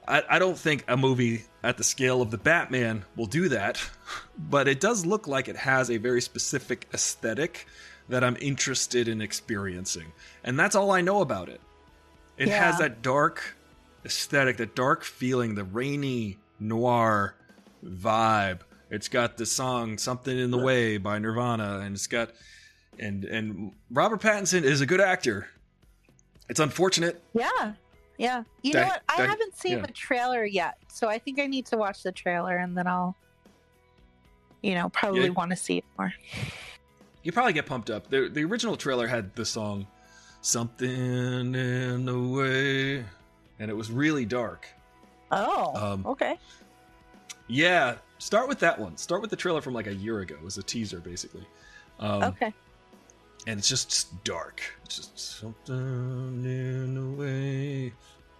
[0.08, 3.82] I, I don't think a movie at the scale of the Batman will do that,
[4.38, 7.68] but it does look like it has a very specific aesthetic
[8.10, 10.12] that I'm interested in experiencing.
[10.44, 11.62] And that's all I know about it.
[12.38, 13.56] It has that dark
[14.04, 17.36] aesthetic, that dark feeling, the rainy noir
[17.86, 18.62] vibe.
[18.92, 22.32] It's got the song "Something in the Way" by Nirvana, and it's got
[23.00, 25.48] and and Robert Pattinson is a good actor.
[26.50, 27.24] It's unfortunate.
[27.34, 27.74] Yeah,
[28.18, 28.44] yeah.
[28.62, 29.02] You know what?
[29.10, 29.86] I that- haven't seen yeah.
[29.86, 33.16] the trailer yet, so I think I need to watch the trailer and then I'll,
[34.62, 35.30] you know, probably Yeah.
[35.30, 36.14] want to see it more.
[37.24, 38.10] You probably get pumped up.
[38.10, 39.88] The the original trailer had the song
[40.42, 43.06] "Something in the Way,"
[43.58, 44.68] and it was really dark.
[45.32, 46.38] Oh, Um, okay.
[47.48, 48.96] Yeah, start with that one.
[48.98, 50.36] Start with the trailer from like a year ago.
[50.36, 51.46] It was a teaser, basically.
[52.00, 52.54] Um, okay.
[53.48, 54.62] and it's just dark.
[54.86, 55.76] It's just something
[56.46, 57.94] in the way.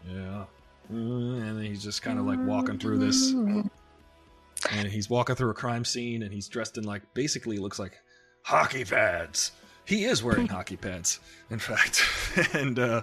[0.08, 0.46] Yeah.
[0.92, 3.32] Mm, And then he's just kind of like walking through this.
[3.32, 8.00] And he's walking through a crime scene and he's dressed in like basically looks like
[8.44, 9.52] hockey pads.
[9.86, 12.04] He is wearing hockey pads, in fact.
[12.54, 13.02] and uh,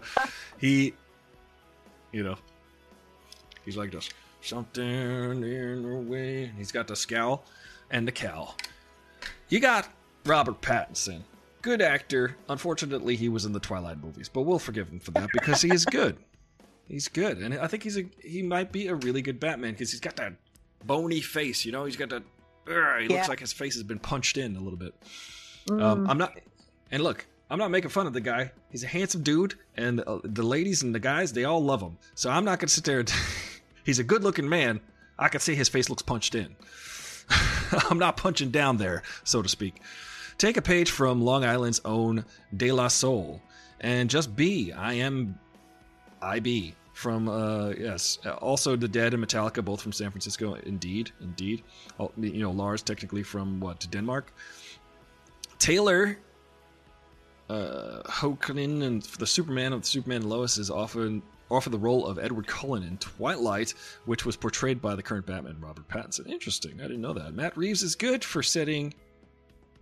[0.58, 0.94] he,
[2.12, 2.36] you know,
[3.64, 4.08] he's like this
[4.40, 5.56] something in the
[6.68, 7.44] he's got the scowl
[7.90, 8.54] and the cowl.
[9.48, 9.88] You got
[10.26, 11.22] Robert Pattinson.
[11.62, 12.36] Good actor.
[12.50, 15.72] Unfortunately, he was in the Twilight movies, but we'll forgive him for that because he
[15.72, 16.18] is good.
[16.86, 19.90] He's good, and I think he's a he might be a really good Batman because
[19.90, 20.34] he's got that
[20.84, 21.64] bony face.
[21.64, 22.22] You know, he's got that.
[22.70, 23.16] Ugh, he Yeah.
[23.16, 24.94] looks like his face has been punched in a little bit.
[25.68, 25.82] Mm.
[25.82, 26.38] Um, I'm not,
[26.90, 28.52] and look, I'm not making fun of the guy.
[28.70, 31.96] He's a handsome dude, and uh, the ladies and the guys they all love him.
[32.14, 33.00] So I'm not gonna sit there.
[33.00, 33.12] And
[33.84, 34.80] he's a good-looking man.
[35.18, 36.56] I can see his face looks punched in.
[37.90, 39.80] I'm not punching down there, so to speak.
[40.38, 42.24] Take a page from Long Island's own
[42.56, 43.42] De La Soul
[43.80, 44.72] and just be.
[44.72, 45.38] I am
[46.22, 51.12] I Be from uh yes also the dead and metallica both from san francisco indeed
[51.20, 51.62] indeed
[52.16, 54.32] you know lars technically from what to denmark
[55.60, 56.18] taylor
[57.48, 62.46] uh Hoechlin and the superman of superman lois is often offered the role of edward
[62.46, 67.00] cullen in twilight which was portrayed by the current batman robert pattinson interesting i didn't
[67.00, 68.92] know that matt reeves is good for setting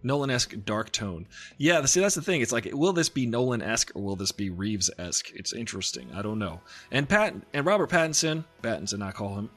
[0.03, 1.27] Nolan-esque dark tone.
[1.59, 2.41] Yeah, see that's the thing.
[2.41, 5.33] It's like, will this be Nolan-esque or will this be Reeves-esque?
[5.35, 6.09] It's interesting.
[6.15, 6.61] I don't know.
[6.93, 9.51] And Pat and Robert Pattinson, Pattinson, I call him.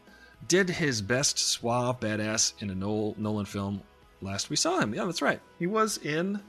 [0.48, 3.82] did his best suave badass in a Nolan film
[4.22, 4.94] last we saw him.
[4.94, 5.40] Yeah, that's right.
[5.60, 6.42] He was in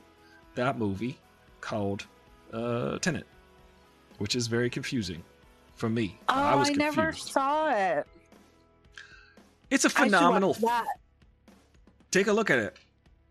[0.54, 1.18] that movie
[1.60, 2.06] called
[2.52, 3.26] uh, Tenet,
[4.18, 5.22] which is very confusing
[5.80, 6.18] for me.
[6.28, 8.06] Oh, I I, was never saw it.
[9.70, 10.56] It's a phenomenal.
[12.10, 12.76] Take a look at it.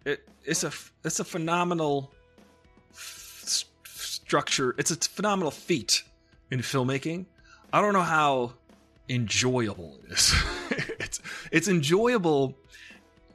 [0.03, 0.71] It it's a
[1.05, 2.11] it's a phenomenal
[2.91, 4.73] f- structure.
[4.79, 6.03] It's a phenomenal feat
[6.49, 7.27] in filmmaking.
[7.71, 8.53] I don't know how
[9.09, 10.33] enjoyable it is.
[10.99, 11.21] it's
[11.51, 12.55] it's enjoyable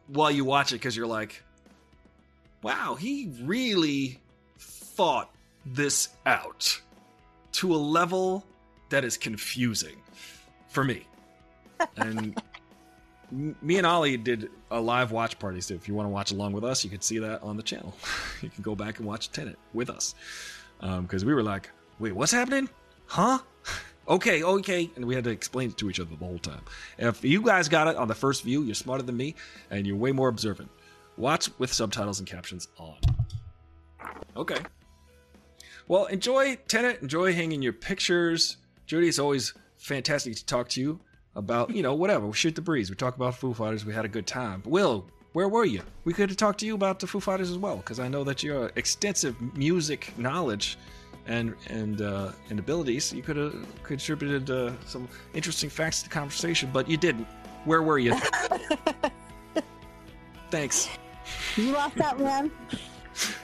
[0.08, 1.40] while you watch it because you're like,
[2.62, 4.18] wow, he really
[4.58, 5.30] thought
[5.64, 6.80] this out
[7.52, 8.44] to a level
[8.94, 9.96] that is confusing
[10.68, 11.04] for me.
[11.96, 12.40] And
[13.60, 15.60] me and Ollie did a live watch party.
[15.60, 17.62] So if you want to watch along with us, you can see that on the
[17.64, 17.92] channel.
[18.40, 20.14] you can go back and watch Tenet with us
[20.78, 22.68] um, because we were like, wait, what's happening?
[23.06, 23.38] Huh?
[24.06, 24.90] Okay, okay.
[24.96, 26.60] And we had to explain it to each other the whole time.
[26.98, 29.34] If you guys got it on the first view, you're smarter than me
[29.70, 30.70] and you're way more observant.
[31.16, 32.96] Watch with subtitles and captions on.
[34.36, 34.58] Okay.
[35.88, 37.00] Well, enjoy Tenet.
[37.00, 38.58] Enjoy hanging your pictures.
[38.86, 41.00] Judy, it's always fantastic to talk to you
[41.34, 42.26] about, you know, whatever.
[42.26, 42.90] We shoot the breeze.
[42.90, 43.84] We talk about Foo Fighters.
[43.84, 44.62] We had a good time.
[44.64, 45.82] Will, where were you?
[46.04, 48.24] We could have talked to you about the Foo Fighters as well, because I know
[48.24, 50.78] that your extensive music knowledge
[51.26, 56.14] and and uh, and abilities, you could have contributed uh, some interesting facts to the
[56.14, 57.26] conversation, but you didn't.
[57.64, 58.14] Where were you?
[60.50, 60.88] Thanks.
[61.56, 62.50] You lost that man.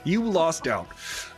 [0.03, 0.89] You lost out.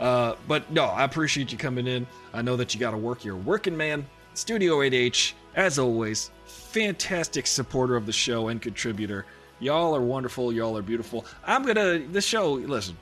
[0.01, 2.07] Uh, but no, I appreciate you coming in.
[2.33, 3.25] I know that you got to work.
[3.25, 4.07] You're working man.
[4.35, 9.27] Studio 8H, as always, fantastic supporter of the show and contributor.
[9.61, 10.53] Y'all are wonderful.
[10.53, 11.27] Y'all are beautiful.
[11.45, 11.99] I'm gonna.
[11.99, 12.97] This show, listen,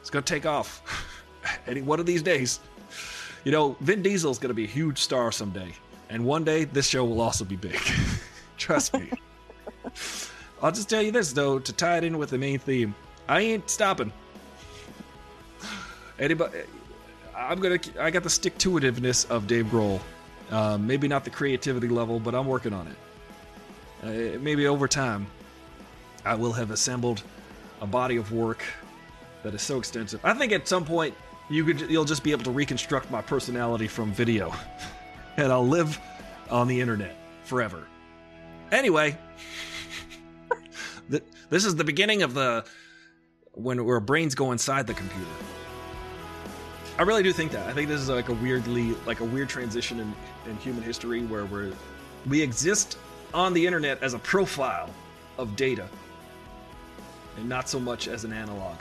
[0.00, 0.82] it's gonna take off.
[1.66, 2.60] Any one of these days.
[3.44, 5.72] You know, Vin Diesel's gonna be a huge star someday,
[6.08, 7.78] and one day this show will also be big.
[8.56, 9.10] Trust me.
[10.62, 12.94] I'll just tell you this though, to tie it in with the main theme.
[13.28, 14.12] I ain't stopping.
[16.18, 16.60] Anybody?
[17.38, 17.78] I'm gonna.
[18.00, 20.00] I got the stick to itiveness of Dave Grohl.
[20.50, 22.96] Um, maybe not the creativity level, but I'm working on it.
[24.02, 25.26] Uh, maybe over time,
[26.24, 27.22] I will have assembled
[27.80, 28.64] a body of work
[29.42, 30.20] that is so extensive.
[30.24, 31.14] I think at some point
[31.48, 31.88] you could.
[31.88, 34.52] You'll just be able to reconstruct my personality from video,
[35.36, 35.98] and I'll live
[36.50, 37.86] on the internet forever.
[38.72, 39.16] Anyway,
[41.10, 42.64] th- this is the beginning of the
[43.52, 45.30] when our brains go inside the computer.
[46.98, 47.68] I really do think that.
[47.68, 50.12] I think this is like a weirdly like a weird transition in,
[50.50, 51.72] in human history where we're
[52.26, 52.98] we exist
[53.32, 54.90] on the internet as a profile
[55.38, 55.88] of data
[57.36, 58.80] and not so much as an analog.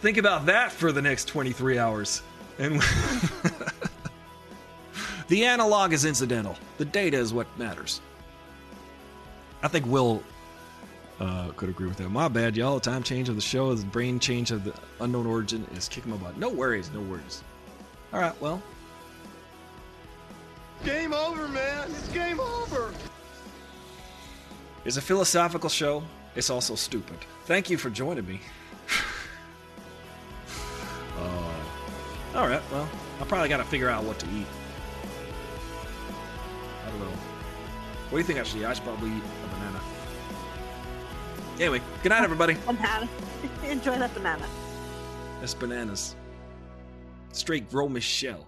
[0.00, 2.20] Think about that for the next 23 hours.
[2.58, 2.82] And
[5.28, 6.56] the analog is incidental.
[6.78, 8.00] The data is what matters.
[9.62, 10.20] I think Will
[11.20, 12.10] uh, could agree with that.
[12.10, 12.80] My bad, y'all.
[12.80, 16.16] Time change of the show, the brain change of the unknown origin is kicking my
[16.16, 16.36] butt.
[16.36, 17.42] No worries, no worries.
[18.12, 18.62] All right, well,
[20.84, 21.90] Game over, man.
[21.90, 22.92] It's game over.
[24.84, 26.02] it's a philosophical show.
[26.36, 27.16] It's also stupid.
[27.46, 28.40] Thank you for joining me.
[31.18, 31.54] uh,
[32.34, 32.86] all right, well,
[33.18, 34.46] I probably got to figure out what to eat.
[36.84, 37.06] I don't know.
[37.06, 38.66] What do you think I should eat?
[38.66, 39.80] I should probably eat a banana.
[41.60, 42.54] Anyway, good night, everybody.
[42.66, 43.08] Banana.
[43.64, 44.46] Enjoy that banana.
[45.40, 46.16] That's bananas.
[47.32, 48.46] Straight grow Michelle.